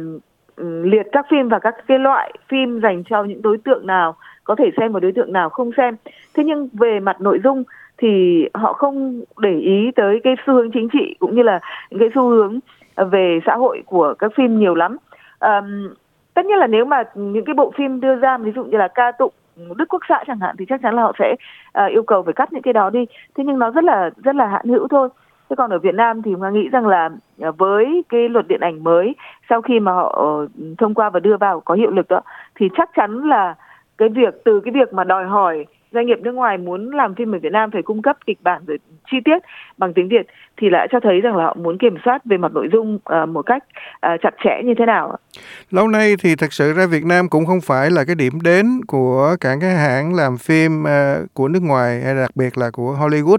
liệt 0.84 1.08
các 1.12 1.26
phim 1.30 1.50
và 1.50 1.60
các 1.60 1.76
cái 1.88 2.00
loại 2.00 2.34
phim 2.50 2.80
dành 2.82 3.04
cho 3.04 3.24
những 3.24 3.42
đối 3.42 3.58
tượng 3.58 3.88
nào 3.88 4.16
có 4.44 4.56
thể 4.56 4.72
xem 4.78 4.92
và 4.92 5.00
đối 5.00 5.12
tượng 5.12 5.34
nào 5.34 5.50
không 5.50 5.72
xem. 5.78 5.96
Thế 6.34 6.44
nhưng 6.44 6.70
về 6.74 7.00
mặt 7.00 7.22
nội 7.22 7.40
dung 7.44 7.64
thì 7.98 8.46
họ 8.54 8.74
không 8.74 9.24
để 9.38 9.60
ý 9.60 9.92
tới 9.96 10.20
cái 10.24 10.36
xu 10.46 10.54
hướng 10.54 10.72
chính 10.72 10.90
trị 10.90 11.16
cũng 11.20 11.36
như 11.36 11.42
là 11.42 11.60
những 11.90 12.00
cái 12.00 12.10
xu 12.16 12.30
hướng 12.30 12.60
về 12.96 13.40
xã 13.46 13.56
hội 13.56 13.84
của 13.86 14.14
các 14.20 14.32
phim 14.36 14.60
nhiều 14.60 14.76
lắm. 14.76 14.98
À, 15.40 15.62
tất 16.34 16.46
nhiên 16.46 16.58
là 16.58 16.68
nếu 16.68 16.86
mà 16.86 17.04
những 17.16 17.46
cái 17.46 17.56
bộ 17.56 17.72
phim 17.78 18.00
đưa 18.00 18.16
ra 18.16 18.38
ví 18.38 18.52
dụ 18.56 18.64
như 18.64 18.78
là 18.78 18.88
ca 18.88 19.12
tụng 19.12 19.34
đức 19.76 19.86
quốc 19.90 20.02
xã 20.10 20.24
chẳng 20.28 20.40
hạn 20.40 20.56
thì 20.60 20.66
chắc 20.70 20.82
chắn 20.82 20.96
là 20.96 21.02
họ 21.02 21.14
sẽ 21.20 21.36
uh, 21.86 21.92
yêu 21.92 22.04
cầu 22.04 22.24
phải 22.24 22.34
cắt 22.34 22.54
những 22.54 22.62
cái 22.62 22.74
đó 22.74 22.90
đi. 22.90 23.06
Thế 23.36 23.44
nhưng 23.44 23.60
nó 23.60 23.72
rất 23.72 23.84
là 23.84 24.10
rất 24.24 24.36
là 24.36 24.48
hạn 24.48 24.68
hữu 24.68 24.88
thôi 24.88 25.10
thế 25.50 25.56
còn 25.56 25.70
ở 25.70 25.80
Việt 25.80 25.96
Nam 25.96 26.22
thì 26.22 26.36
Nga 26.40 26.50
nghĩ 26.50 26.70
rằng 26.70 26.88
là 26.88 27.10
à, 27.42 27.52
với 27.52 28.04
cái 28.10 28.30
luật 28.30 28.48
điện 28.48 28.60
ảnh 28.62 28.84
mới, 28.84 29.16
sau 29.50 29.62
khi 29.62 29.80
mà 29.80 29.92
họ 29.92 30.16
ờ, 30.18 30.48
thông 30.78 30.94
qua 30.94 31.10
và 31.10 31.20
đưa 31.20 31.38
vào 31.38 31.60
có 31.60 31.74
hiệu 31.74 31.92
lực 31.92 32.08
đó, 32.08 32.22
thì 32.56 32.70
chắc 32.78 32.90
chắn 32.96 33.24
là 33.28 33.56
cái 33.98 34.10
việc, 34.10 34.44
từ 34.44 34.60
cái 34.60 34.72
việc 34.72 34.94
mà 34.94 35.04
đòi 35.04 35.26
hỏi 35.26 35.66
doanh 35.92 36.06
nghiệp 36.06 36.20
nước 36.22 36.32
ngoài 36.32 36.58
muốn 36.58 36.92
làm 36.92 37.16
phim 37.16 37.36
ở 37.36 37.40
Việt 37.40 37.52
Nam 37.52 37.72
phải 37.72 37.82
cung 37.82 38.02
cấp 38.02 38.18
kịch 38.26 38.38
bản 38.44 38.62
rồi 38.68 38.78
chi 39.12 39.18
tiết 39.26 39.38
bằng 39.78 39.94
tiếng 39.94 40.10
Việt, 40.10 40.28
thì 40.58 40.70
lại 40.70 40.88
cho 40.92 41.00
thấy 41.00 41.22
rằng 41.22 41.36
là 41.36 41.44
họ 41.44 41.54
muốn 41.54 41.78
kiểm 41.78 41.96
soát 42.06 42.26
về 42.26 42.38
mặt 42.38 42.52
nội 42.54 42.70
dung 42.72 43.00
à, 43.06 43.26
một 43.26 43.42
cách 43.42 43.64
à, 44.00 44.18
chặt 44.22 44.36
chẽ 44.44 44.62
như 44.66 44.74
thế 44.78 44.86
nào. 44.86 45.16
Lâu 45.72 45.88
nay 45.88 46.16
thì 46.20 46.36
thật 46.36 46.54
sự 46.54 46.74
ra 46.74 46.86
Việt 46.86 47.06
Nam 47.06 47.30
cũng 47.30 47.46
không 47.46 47.62
phải 47.62 47.92
là 47.92 48.04
cái 48.04 48.16
điểm 48.16 48.42
đến 48.42 48.82
của 48.88 49.36
cả 49.42 49.56
cái 49.62 49.76
hãng 49.76 50.14
làm 50.14 50.38
phim 50.38 50.84
uh, 50.84 50.88
của 51.34 51.48
nước 51.48 51.64
ngoài 51.64 52.02
hay 52.02 52.16
đặc 52.16 52.32
biệt 52.36 52.58
là 52.58 52.72
của 52.72 52.98
Hollywood. 53.00 53.38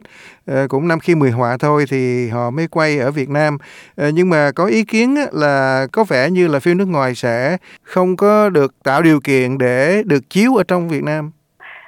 Uh, 0.50 0.68
cũng 0.68 0.88
năm 0.88 0.98
khi 1.00 1.14
mười 1.14 1.30
họa 1.30 1.56
thôi 1.60 1.84
thì 1.90 2.28
họ 2.28 2.50
mới 2.50 2.68
quay 2.68 2.98
ở 2.98 3.10
Việt 3.10 3.28
Nam. 3.28 3.54
Uh, 3.54 4.14
nhưng 4.14 4.28
mà 4.28 4.50
có 4.54 4.64
ý 4.66 4.84
kiến 4.84 5.14
là 5.32 5.86
có 5.92 6.04
vẻ 6.08 6.30
như 6.30 6.48
là 6.48 6.58
phim 6.58 6.78
nước 6.78 6.88
ngoài 6.88 7.14
sẽ 7.14 7.56
không 7.82 8.16
có 8.16 8.50
được 8.50 8.74
tạo 8.84 9.02
điều 9.02 9.20
kiện 9.20 9.58
để 9.58 10.02
được 10.06 10.30
chiếu 10.30 10.56
ở 10.56 10.62
trong 10.68 10.88
Việt 10.88 11.02
Nam. 11.02 11.30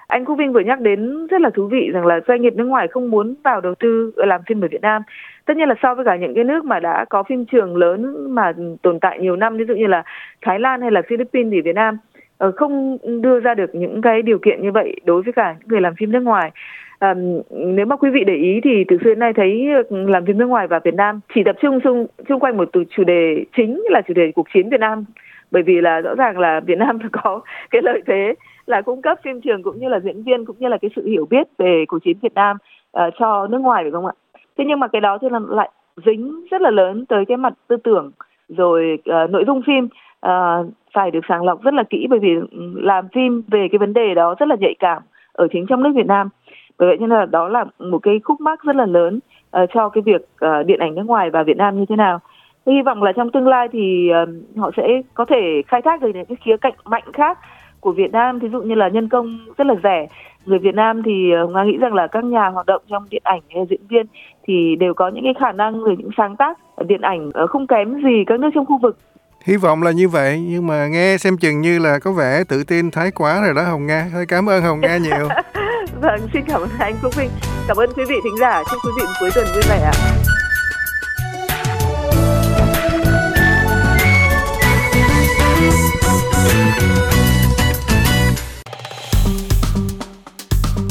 Anh 0.07 0.25
Quốc 0.25 0.37
Vinh 0.39 0.53
vừa 0.53 0.61
nhắc 0.61 0.81
đến 0.81 1.27
rất 1.27 1.41
là 1.41 1.51
thú 1.57 1.69
vị 1.73 1.91
rằng 1.95 2.07
là 2.07 2.21
doanh 2.29 2.43
nghiệp 2.43 2.53
nước 2.57 2.65
ngoài 2.65 2.89
không 2.91 3.11
muốn 3.11 3.35
vào 3.45 3.61
đầu 3.61 3.75
tư 3.81 4.13
làm 4.17 4.41
phim 4.49 4.65
ở 4.65 4.69
Việt 4.71 4.83
Nam 4.83 5.03
tất 5.47 5.57
nhiên 5.57 5.69
là 5.69 5.75
so 5.83 5.95
với 5.95 6.05
cả 6.05 6.17
những 6.17 6.35
cái 6.35 6.45
nước 6.45 6.65
mà 6.65 6.81
đã 6.81 7.05
có 7.05 7.23
phim 7.23 7.45
trường 7.47 7.77
lớn 7.77 8.35
mà 8.35 8.53
tồn 8.83 9.01
tại 9.01 9.19
nhiều 9.19 9.37
năm 9.37 9.57
ví 9.57 9.65
dụ 9.69 9.75
như 9.75 9.87
là 9.87 10.03
Thái 10.43 10.61
Lan 10.61 10.81
hay 10.81 10.91
là 10.91 11.03
Philippines 11.09 11.53
thì 11.53 11.61
Việt 11.61 11.75
Nam 11.75 11.99
ờ, 12.39 12.53
không 12.57 12.99
đưa 13.23 13.41
ra 13.41 13.55
được 13.55 13.75
những 13.75 14.03
cái 14.03 14.23
điều 14.23 14.39
kiện 14.39 14.63
như 14.63 14.73
vậy 14.73 14.97
đối 15.05 15.23
với 15.23 15.33
cả 15.33 15.57
những 15.61 15.69
người 15.69 15.81
làm 15.81 15.95
phim 15.95 16.13
nước 16.13 16.21
ngoài 16.21 16.51
à, 16.99 17.15
nếu 17.51 17.87
mà 17.87 17.97
quý 17.97 18.11
vị 18.11 18.25
để 18.27 18.35
ý 18.35 18.61
thì 18.65 18.85
từ 18.89 18.99
xưa 18.99 19.11
đến 19.11 19.19
nay 19.19 19.33
thấy 19.37 19.69
làm 19.91 20.27
phim 20.27 20.39
nước 20.39 20.47
ngoài 20.47 20.67
và 20.67 20.79
Việt 20.79 20.95
Nam 20.95 21.21
chỉ 21.35 21.43
tập 21.45 21.57
trung 21.61 21.81
xung 21.85 22.07
xung 22.29 22.41
quanh 22.41 22.57
một 22.57 22.69
chủ 22.91 23.05
đề 23.05 23.45
chính 23.57 23.83
là 23.91 24.03
chủ 24.09 24.15
đề 24.15 24.33
cuộc 24.35 24.47
chiến 24.55 24.69
Việt 24.69 24.81
Nam 24.81 25.05
bởi 25.51 25.63
vì 25.63 25.81
là 25.81 26.01
rõ 26.01 26.15
ràng 26.15 26.39
là 26.39 26.61
Việt 26.61 26.79
Nam 26.79 26.99
có 27.13 27.41
cái 27.71 27.83
lợi 27.83 28.03
thế 28.07 28.35
là 28.67 28.83
cung 28.83 29.03
cấp 29.03 29.19
phim 29.25 29.41
trường 29.41 29.63
cũng 29.63 29.81
như 29.81 29.89
là 29.89 30.01
diễn 30.01 30.23
viên 30.23 30.45
cũng 30.45 30.57
như 30.59 30.69
là 30.69 30.79
cái 30.79 30.91
sự 30.97 31.07
hiểu 31.07 31.27
biết 31.31 31.47
về 31.59 31.85
cuộc 31.89 31.99
chiến 32.05 32.17
Việt 32.23 32.35
Nam 32.35 32.57
uh, 32.97 33.15
cho 33.19 33.47
nước 33.47 33.59
ngoài 33.59 33.85
phải 33.85 33.91
không 33.91 34.07
ạ? 34.07 34.13
Thế 34.61 34.67
nhưng 34.69 34.81
mà 34.81 34.89
cái 34.89 35.01
đó 35.01 35.19
thì 35.23 35.29
là 35.31 35.41
lại 35.49 35.71
dính 36.07 36.47
rất 36.51 36.63
là 36.63 36.71
lớn 36.71 37.07
tới 37.07 37.25
cái 37.29 37.37
mặt 37.37 37.53
tư 37.69 37.77
tưởng 37.77 38.11
rồi 38.49 38.99
uh, 39.25 39.31
nội 39.31 39.45
dung 39.47 39.63
phim. 39.67 39.89
Uh, 40.27 40.67
phải 40.95 41.11
được 41.11 41.21
sàng 41.29 41.45
lọc 41.45 41.63
rất 41.63 41.75
là 41.75 41.83
kỹ 41.91 42.07
bởi 42.11 42.19
vì 42.19 42.35
ừ, 42.35 42.73
làm 42.75 43.09
phim 43.09 43.43
về 43.49 43.69
cái 43.73 43.79
vấn 43.79 43.93
đề 43.93 44.15
đó 44.15 44.35
rất 44.39 44.49
là 44.49 44.57
nhạy 44.61 44.75
cảm 44.79 45.03
ở 45.33 45.49
chính 45.53 45.67
trong 45.67 45.83
nước 45.83 45.91
Việt 45.95 46.07
Nam. 46.07 46.29
Bởi 46.79 46.89
vậy 46.89 46.97
nên 47.01 47.11
là 47.11 47.27
đó 47.27 47.49
là 47.49 47.65
một 47.79 47.99
cái 47.99 48.21
khúc 48.25 48.41
mắc 48.41 48.63
rất 48.63 48.77
là 48.77 48.87
lớn 48.87 49.19
uh, 49.63 49.71
cho 49.75 49.89
cái 49.89 50.03
việc 50.03 50.21
uh, 50.21 50.67
điện 50.67 50.81
ảnh 50.81 50.95
nước 50.95 51.07
ngoài 51.07 51.31
và 51.31 51.43
Việt 51.43 51.57
Nam 51.57 51.79
như 51.79 51.85
thế 51.89 51.97
nào. 51.97 52.21
Hy 52.67 52.83
vọng 52.83 53.03
là 53.03 53.13
trong 53.13 53.31
tương 53.31 53.49
lai 53.49 53.69
thì 53.73 54.11
uh, 54.23 54.59
họ 54.59 54.71
sẽ 54.77 55.03
có 55.15 55.25
thể 55.25 55.63
khai 55.67 55.83
thác 55.83 56.03
được 56.03 56.11
những 56.15 56.27
cái 56.27 56.37
khía 56.41 56.57
cạnh 56.57 56.75
mạnh 56.85 57.13
khác 57.13 57.39
của 57.81 57.93
Việt 57.93 58.13
Nam 58.13 58.39
ví 58.39 58.49
dụ 58.53 58.63
như 58.63 58.75
là 58.75 58.89
nhân 58.89 59.09
công 59.09 59.39
rất 59.59 59.67
là 59.67 59.75
rẻ 59.83 60.07
người 60.47 60.59
Việt 60.59 60.75
Nam 60.75 61.03
thì 61.05 61.13
Nga 61.55 61.65
nghĩ 61.65 61.77
rằng 61.77 61.95
là 61.95 62.07
các 62.07 62.25
nhà 62.25 62.49
hoạt 62.49 62.67
động 62.67 62.83
trong 62.91 63.07
điện 63.11 63.23
ảnh 63.25 63.41
hay 63.55 63.67
diễn 63.71 63.87
viên 63.89 64.07
thì 64.47 64.77
đều 64.77 64.95
có 64.95 65.09
những 65.09 65.25
cái 65.25 65.35
khả 65.41 65.53
năng 65.53 65.81
rồi 65.81 65.97
những 65.99 66.11
sáng 66.17 66.37
tác 66.37 66.59
điện 66.87 67.01
ảnh 67.01 67.31
không 67.49 67.67
kém 67.67 67.95
gì 67.95 68.25
các 68.27 68.41
nước 68.41 68.51
trong 68.55 68.67
khu 68.67 68.79
vực 68.79 68.97
Hy 69.45 69.57
vọng 69.57 69.83
là 69.83 69.91
như 69.91 70.09
vậy, 70.09 70.45
nhưng 70.49 70.67
mà 70.67 70.87
nghe 70.89 71.17
xem 71.19 71.37
chừng 71.37 71.61
như 71.61 71.79
là 71.79 71.99
có 71.99 72.13
vẻ 72.13 72.45
tự 72.49 72.65
tin 72.65 72.91
thái 72.91 73.11
quá 73.11 73.41
rồi 73.45 73.55
đó 73.55 73.63
Hồng 73.63 73.87
Nga. 73.87 74.07
Thôi 74.13 74.25
cảm 74.29 74.49
ơn 74.49 74.63
Hồng 74.63 74.81
Nga 74.81 74.97
nhiều. 74.97 75.29
vâng, 76.03 76.21
xin 76.33 76.43
cảm 76.49 76.61
ơn 76.61 76.69
anh 76.79 76.95
Phúc 77.03 77.13
Vinh. 77.17 77.31
Cảm 77.69 77.77
ơn 77.77 77.91
quý 77.97 78.05
vị 78.09 78.17
thính 78.25 78.37
giả. 78.41 78.63
Chúc 78.71 78.79
quý 78.85 78.91
vị 78.97 79.07
cuối 79.21 79.31
tuần 79.35 79.47
vui 79.55 79.63
vẻ 79.69 79.81
ạ. 79.85 79.93